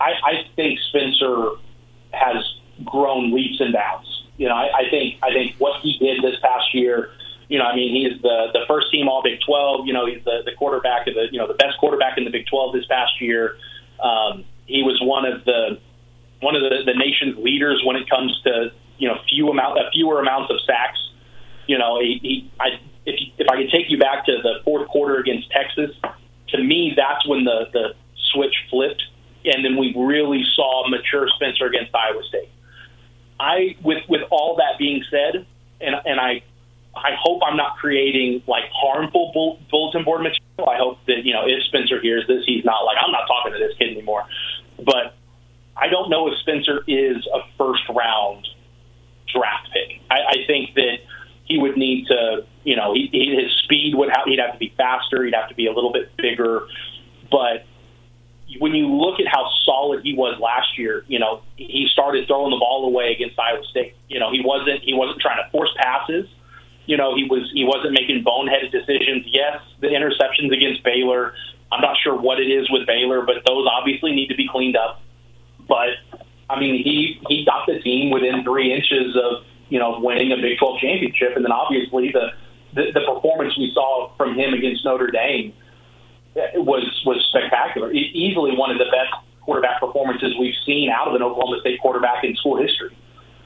I, 0.01 0.11
I 0.23 0.33
think 0.57 0.79
Spencer 0.89 1.51
has 2.11 2.43
grown 2.83 3.33
leaps 3.33 3.61
and 3.61 3.71
bounds 3.71 4.17
you 4.37 4.47
know, 4.47 4.55
I, 4.55 4.85
I 4.85 4.89
think 4.89 5.15
I 5.23 5.33
think 5.33 5.55
what 5.57 5.81
he 5.81 5.97
did 5.97 6.23
this 6.23 6.39
past 6.41 6.73
year. 6.73 7.11
You 7.49 7.57
know, 7.59 7.65
I 7.65 7.75
mean, 7.75 7.93
he's 7.93 8.21
the 8.21 8.47
the 8.53 8.65
first 8.67 8.91
team 8.91 9.09
All 9.09 9.23
Big 9.23 9.39
12. 9.45 9.87
You 9.87 9.93
know, 9.93 10.05
he's 10.05 10.23
the 10.23 10.43
the 10.45 10.53
quarterback 10.53 11.07
of 11.07 11.15
the 11.15 11.27
you 11.31 11.39
know 11.39 11.47
the 11.47 11.55
best 11.55 11.77
quarterback 11.79 12.17
in 12.17 12.23
the 12.23 12.29
Big 12.29 12.45
12 12.45 12.73
this 12.73 12.85
past 12.85 13.19
year. 13.19 13.57
Um, 13.99 14.45
he 14.65 14.83
was 14.83 14.99
one 15.01 15.25
of 15.25 15.43
the 15.45 15.79
one 16.41 16.55
of 16.55 16.61
the, 16.61 16.83
the 16.85 16.93
nation's 16.93 17.37
leaders 17.37 17.81
when 17.85 17.95
it 17.95 18.09
comes 18.09 18.39
to 18.43 18.71
you 18.97 19.07
know 19.07 19.15
few 19.29 19.49
amount 19.49 19.79
uh, 19.79 19.89
fewer 19.91 20.19
amounts 20.19 20.51
of 20.51 20.57
sacks. 20.65 20.99
You 21.67 21.77
know, 21.77 21.99
he, 21.99 22.19
he 22.21 22.51
I 22.59 22.79
if 23.05 23.15
if 23.37 23.47
I 23.49 23.57
could 23.57 23.71
take 23.71 23.89
you 23.89 23.97
back 23.97 24.25
to 24.25 24.33
the 24.41 24.61
fourth 24.63 24.87
quarter 24.87 25.17
against 25.17 25.49
Texas, 25.51 25.91
to 26.49 26.57
me 26.57 26.93
that's 26.95 27.27
when 27.27 27.43
the 27.43 27.69
the 27.73 27.95
switch 28.33 28.53
flipped, 28.69 29.03
and 29.45 29.63
then 29.63 29.77
we 29.77 29.93
really 29.97 30.43
saw 30.55 30.87
mature 30.89 31.27
Spencer 31.35 31.65
against 31.65 31.93
Iowa 31.93 32.21
State. 32.29 32.49
I 33.39 33.75
with 33.83 34.03
with 34.09 34.21
all 34.29 34.55
that 34.57 34.77
being 34.77 35.03
said, 35.09 35.45
and 35.81 35.95
and 36.05 36.19
I 36.19 36.43
I 36.95 37.11
hope 37.19 37.41
I'm 37.45 37.57
not 37.57 37.77
creating 37.77 38.43
like 38.47 38.65
harmful 38.73 39.59
bulletin 39.69 40.03
board 40.03 40.21
material. 40.21 40.69
I 40.69 40.77
hope 40.77 40.99
that 41.07 41.25
you 41.25 41.33
know 41.33 41.45
if 41.45 41.63
Spencer 41.65 42.01
hears 42.01 42.25
this, 42.27 42.43
he's 42.45 42.65
not 42.65 42.85
like 42.85 42.97
I'm 43.03 43.11
not 43.11 43.27
talking 43.27 43.53
to 43.53 43.59
this 43.59 43.77
kid 43.77 43.91
anymore. 43.91 44.25
But 44.77 45.16
I 45.79 45.87
don't 45.87 46.09
know 46.09 46.27
if 46.27 46.37
Spencer 46.39 46.83
is 46.87 47.27
a 47.33 47.39
first 47.57 47.83
round 47.89 48.47
draft 49.33 49.69
pick. 49.73 50.01
I, 50.09 50.19
I 50.29 50.35
think 50.47 50.73
that 50.75 50.97
he 51.45 51.57
would 51.57 51.77
need 51.77 52.07
to, 52.07 52.45
you 52.63 52.75
know, 52.75 52.93
he, 52.93 53.09
his 53.11 53.51
speed 53.63 53.95
would 53.95 54.09
have 54.09 54.25
he'd 54.25 54.39
have 54.39 54.53
to 54.53 54.59
be 54.59 54.73
faster. 54.75 55.23
He'd 55.23 55.33
have 55.33 55.49
to 55.49 55.55
be 55.55 55.67
a 55.67 55.71
little 55.71 55.93
bit 55.93 56.15
bigger. 56.17 56.67
But 57.31 57.65
when 58.59 58.73
you 58.73 58.87
look 58.87 59.19
at 59.19 59.27
how 59.27 59.49
solid 59.65 60.03
he 60.03 60.13
was 60.13 60.39
last 60.39 60.77
year, 60.77 61.03
you 61.07 61.19
know, 61.19 61.41
he 61.55 61.87
started 61.91 62.27
throwing 62.27 62.51
the 62.51 62.57
ball 62.57 62.85
away 62.87 63.11
against 63.11 63.39
Iowa 63.39 63.63
State. 63.69 63.95
You 64.07 64.19
know, 64.19 64.31
he 64.31 64.41
wasn't 64.43 64.81
he 64.83 64.93
wasn't 64.93 65.21
trying 65.21 65.43
to 65.43 65.49
force 65.51 65.69
passes. 65.77 66.27
You 66.85 66.97
know, 66.97 67.15
he 67.15 67.25
was 67.25 67.49
he 67.53 67.65
wasn't 67.65 67.93
making 67.93 68.23
boneheaded 68.23 68.71
decisions. 68.71 69.25
Yes, 69.27 69.61
the 69.79 69.87
interceptions 69.87 70.55
against 70.55 70.83
Baylor. 70.83 71.33
I'm 71.71 71.81
not 71.81 71.97
sure 72.01 72.15
what 72.15 72.39
it 72.39 72.47
is 72.47 72.71
with 72.71 72.87
Baylor, 72.87 73.25
but 73.25 73.43
those 73.45 73.67
obviously 73.67 74.15
need 74.15 74.27
to 74.29 74.35
be 74.35 74.47
cleaned 74.49 74.77
up. 74.77 75.01
But 75.67 75.99
I 76.49 76.59
mean, 76.59 76.81
he 76.83 77.19
he 77.27 77.45
got 77.45 77.67
the 77.67 77.79
team 77.79 78.11
within 78.11 78.43
three 78.43 78.73
inches 78.73 79.15
of 79.15 79.43
you 79.69 79.79
know 79.79 79.99
winning 79.99 80.31
a 80.31 80.37
Big 80.37 80.57
12 80.57 80.79
championship, 80.79 81.35
and 81.35 81.43
then 81.43 81.51
obviously 81.51 82.11
the 82.11 82.31
the, 82.73 82.91
the 82.93 83.01
performance 83.01 83.57
we 83.57 83.71
saw 83.73 84.11
from 84.17 84.35
him 84.35 84.53
against 84.53 84.85
Notre 84.85 85.11
Dame 85.11 85.53
eh, 86.35 86.57
was 86.57 86.85
was 87.05 87.23
spectacular. 87.29 87.91
Easily 87.91 88.55
one 88.55 88.71
of 88.71 88.77
the 88.77 88.85
best 88.85 89.13
quarterback 89.41 89.79
performances 89.79 90.35
we've 90.39 90.57
seen 90.65 90.89
out 90.89 91.07
of 91.07 91.15
an 91.15 91.23
Oklahoma 91.23 91.59
State 91.61 91.79
quarterback 91.81 92.23
in 92.23 92.35
school 92.35 92.61
history. 92.61 92.95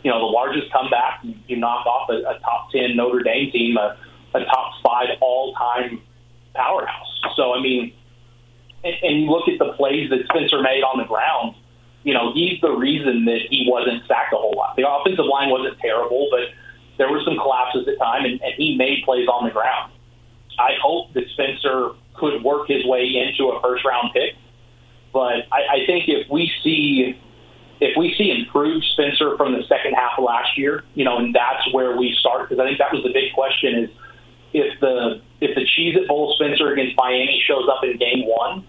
You 0.04 0.10
know, 0.10 0.18
the 0.18 0.34
largest 0.34 0.72
comeback, 0.74 1.22
you 1.48 1.58
knock 1.58 1.86
off 1.86 2.10
a, 2.10 2.26
a 2.26 2.40
top 2.42 2.72
10 2.72 2.96
Notre 2.96 3.22
Dame 3.22 3.52
team, 3.52 3.78
a, 3.78 3.96
a 4.34 4.40
top 4.46 4.74
five 4.84 5.10
all 5.22 5.54
time 5.54 6.02
powerhouse. 6.56 7.22
So, 7.36 7.54
I 7.54 7.62
mean, 7.62 7.94
and 8.84 9.22
you 9.22 9.30
look 9.30 9.48
at 9.48 9.60
the 9.60 9.74
plays 9.74 10.10
that 10.10 10.26
Spencer 10.26 10.62
made 10.62 10.82
on 10.82 10.98
the 10.98 11.06
ground, 11.06 11.56
you 12.04 12.14
know, 12.14 12.34
he's 12.34 12.60
the 12.62 12.72
reason 12.72 13.26
that 13.26 13.42
he 13.50 13.68
wasn't 13.70 14.06
sacked 14.08 14.34
a 14.34 14.38
whole 14.38 14.54
lot. 14.56 14.76
The 14.76 14.90
offensive 14.90 15.26
line 15.26 15.50
wasn't 15.50 15.80
terrible, 15.80 16.28
but 16.32 16.50
there 16.98 17.12
were 17.12 17.22
some 17.24 17.38
collapses 17.38 17.88
at 17.88 17.98
time, 18.00 18.26
and, 18.26 18.42
and 18.42 18.54
he 18.58 18.76
made 18.76 19.04
plays 19.06 19.28
on 19.28 19.46
the 19.46 19.52
ground. 19.52 19.92
I 20.60 20.74
hope 20.82 21.14
that 21.14 21.24
Spencer 21.34 21.92
could 22.16 22.44
work 22.44 22.68
his 22.68 22.86
way 22.86 23.06
into 23.16 23.52
a 23.52 23.62
first 23.62 23.86
round 23.86 24.14
pick. 24.14 24.36
But 25.14 25.48
I, 25.52 25.82
I 25.82 25.86
think 25.86 26.06
if 26.08 26.30
we 26.30 26.52
see 26.64 27.20
if 27.82 27.98
we 27.98 28.14
see 28.18 28.32
improved 28.32 28.86
Spencer 28.94 29.36
from 29.38 29.54
the 29.54 29.64
second 29.68 29.94
half 29.94 30.12
of 30.18 30.24
last 30.24 30.58
year, 30.58 30.84
you 30.94 31.04
know, 31.04 31.18
and 31.18 31.34
that's 31.34 31.74
where 31.74 31.98
we 31.98 32.16
start 32.20 32.48
because 32.48 32.62
I 32.62 32.68
think 32.68 32.78
that 32.78 32.94
was 32.94 33.04
the 33.04 33.12
big 33.12 33.34
question 33.34 33.76
is 33.76 33.90
if 34.54 34.80
the 34.80 35.22
if 35.42 35.56
the 35.56 35.62
Cheez 35.62 35.96
It 35.98 36.08
Bowl 36.08 36.34
Spencer 36.38 36.72
against 36.72 36.96
Miami 36.96 37.42
shows 37.48 37.68
up 37.68 37.84
in 37.84 37.98
game 37.98 38.26
one, 38.28 38.66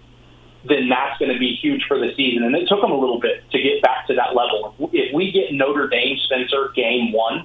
then 0.68 0.88
that's 0.88 1.18
going 1.18 1.32
to 1.32 1.38
be 1.38 1.58
huge 1.60 1.84
for 1.88 1.98
the 1.98 2.14
season. 2.16 2.44
And 2.44 2.54
it 2.54 2.68
took 2.68 2.80
them 2.80 2.92
a 2.92 2.98
little 2.98 3.20
bit 3.20 3.42
to 3.50 3.58
get 3.60 3.82
back 3.82 4.06
to 4.06 4.14
that 4.14 4.34
level. 4.34 4.74
If 4.92 5.14
we 5.14 5.32
get 5.32 5.52
Notre 5.52 5.88
Dame 5.88 6.16
Spencer 6.24 6.70
game 6.74 7.12
one, 7.12 7.44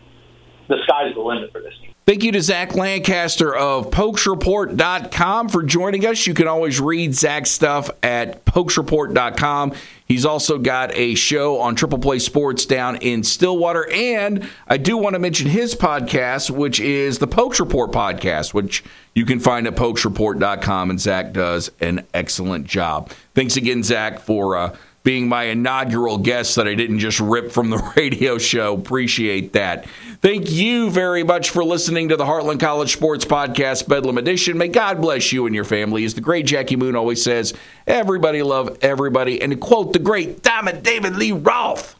the 0.69 0.77
sky's 0.83 1.13
the 1.15 1.21
limit 1.21 1.51
for 1.51 1.61
this 1.61 1.73
team. 1.81 1.93
Thank 2.07 2.23
you 2.23 2.31
to 2.31 2.41
Zach 2.41 2.73
Lancaster 2.73 3.53
of 3.53 3.91
PokesReport.com 3.91 5.49
for 5.49 5.61
joining 5.61 6.05
us. 6.05 6.25
You 6.25 6.33
can 6.33 6.47
always 6.47 6.79
read 6.79 7.13
Zach's 7.13 7.51
stuff 7.51 7.89
at 8.01 8.45
PokesReport.com. 8.45 9.73
He's 10.05 10.25
also 10.25 10.57
got 10.57 10.95
a 10.95 11.15
show 11.15 11.59
on 11.59 11.75
Triple 11.75 11.99
Play 11.99 12.19
Sports 12.19 12.65
down 12.65 12.95
in 12.95 13.25
Stillwater. 13.25 13.91
And 13.91 14.49
I 14.69 14.77
do 14.77 14.95
want 14.95 15.15
to 15.15 15.19
mention 15.19 15.49
his 15.49 15.75
podcast, 15.75 16.49
which 16.49 16.79
is 16.79 17.19
the 17.19 17.27
Pokes 17.27 17.59
Report 17.59 17.91
podcast, 17.91 18.53
which 18.53 18.85
you 19.13 19.25
can 19.25 19.41
find 19.41 19.67
at 19.67 19.75
PokesReport.com. 19.75 20.89
And 20.89 21.01
Zach 21.01 21.33
does 21.33 21.71
an 21.81 22.05
excellent 22.13 22.67
job. 22.67 23.11
Thanks 23.35 23.57
again, 23.57 23.83
Zach, 23.83 24.19
for. 24.21 24.55
Uh, 24.55 24.77
being 25.07 25.29
my 25.29 25.43
inaugural 25.43 26.17
guest 26.17 26.57
that 26.57 26.67
I 26.67 26.75
didn't 26.75 26.99
just 26.99 27.21
rip 27.21 27.49
from 27.49 27.69
the 27.69 27.77
radio 27.95 28.37
show. 28.37 28.73
Appreciate 28.73 29.53
that. 29.53 29.85
Thank 30.19 30.51
you 30.51 30.89
very 30.89 31.23
much 31.23 31.51
for 31.51 31.63
listening 31.63 32.09
to 32.09 32.17
the 32.17 32.25
Heartland 32.25 32.59
College 32.59 32.91
Sports 32.91 33.23
Podcast 33.23 33.87
Bedlam 33.87 34.17
Edition. 34.17 34.57
May 34.57 34.67
God 34.67 34.99
bless 34.99 35.31
you 35.31 35.45
and 35.45 35.53
your 35.53 35.63
family. 35.63 36.05
As 36.05 36.15
the 36.15 36.21
great 36.21 36.47
Jackie 36.47 36.75
Moon 36.75 36.95
always 36.95 37.23
says, 37.23 37.53
everybody 37.85 38.41
love 38.41 38.79
everybody. 38.81 39.39
And 39.39 39.51
to 39.51 39.57
quote 39.57 39.93
the 39.93 39.99
great 39.99 40.41
Diamond 40.41 40.81
David 40.81 41.17
Lee 41.17 41.33
Roth, 41.33 41.95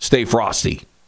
stay 0.00 0.24
frosty. 0.24 0.82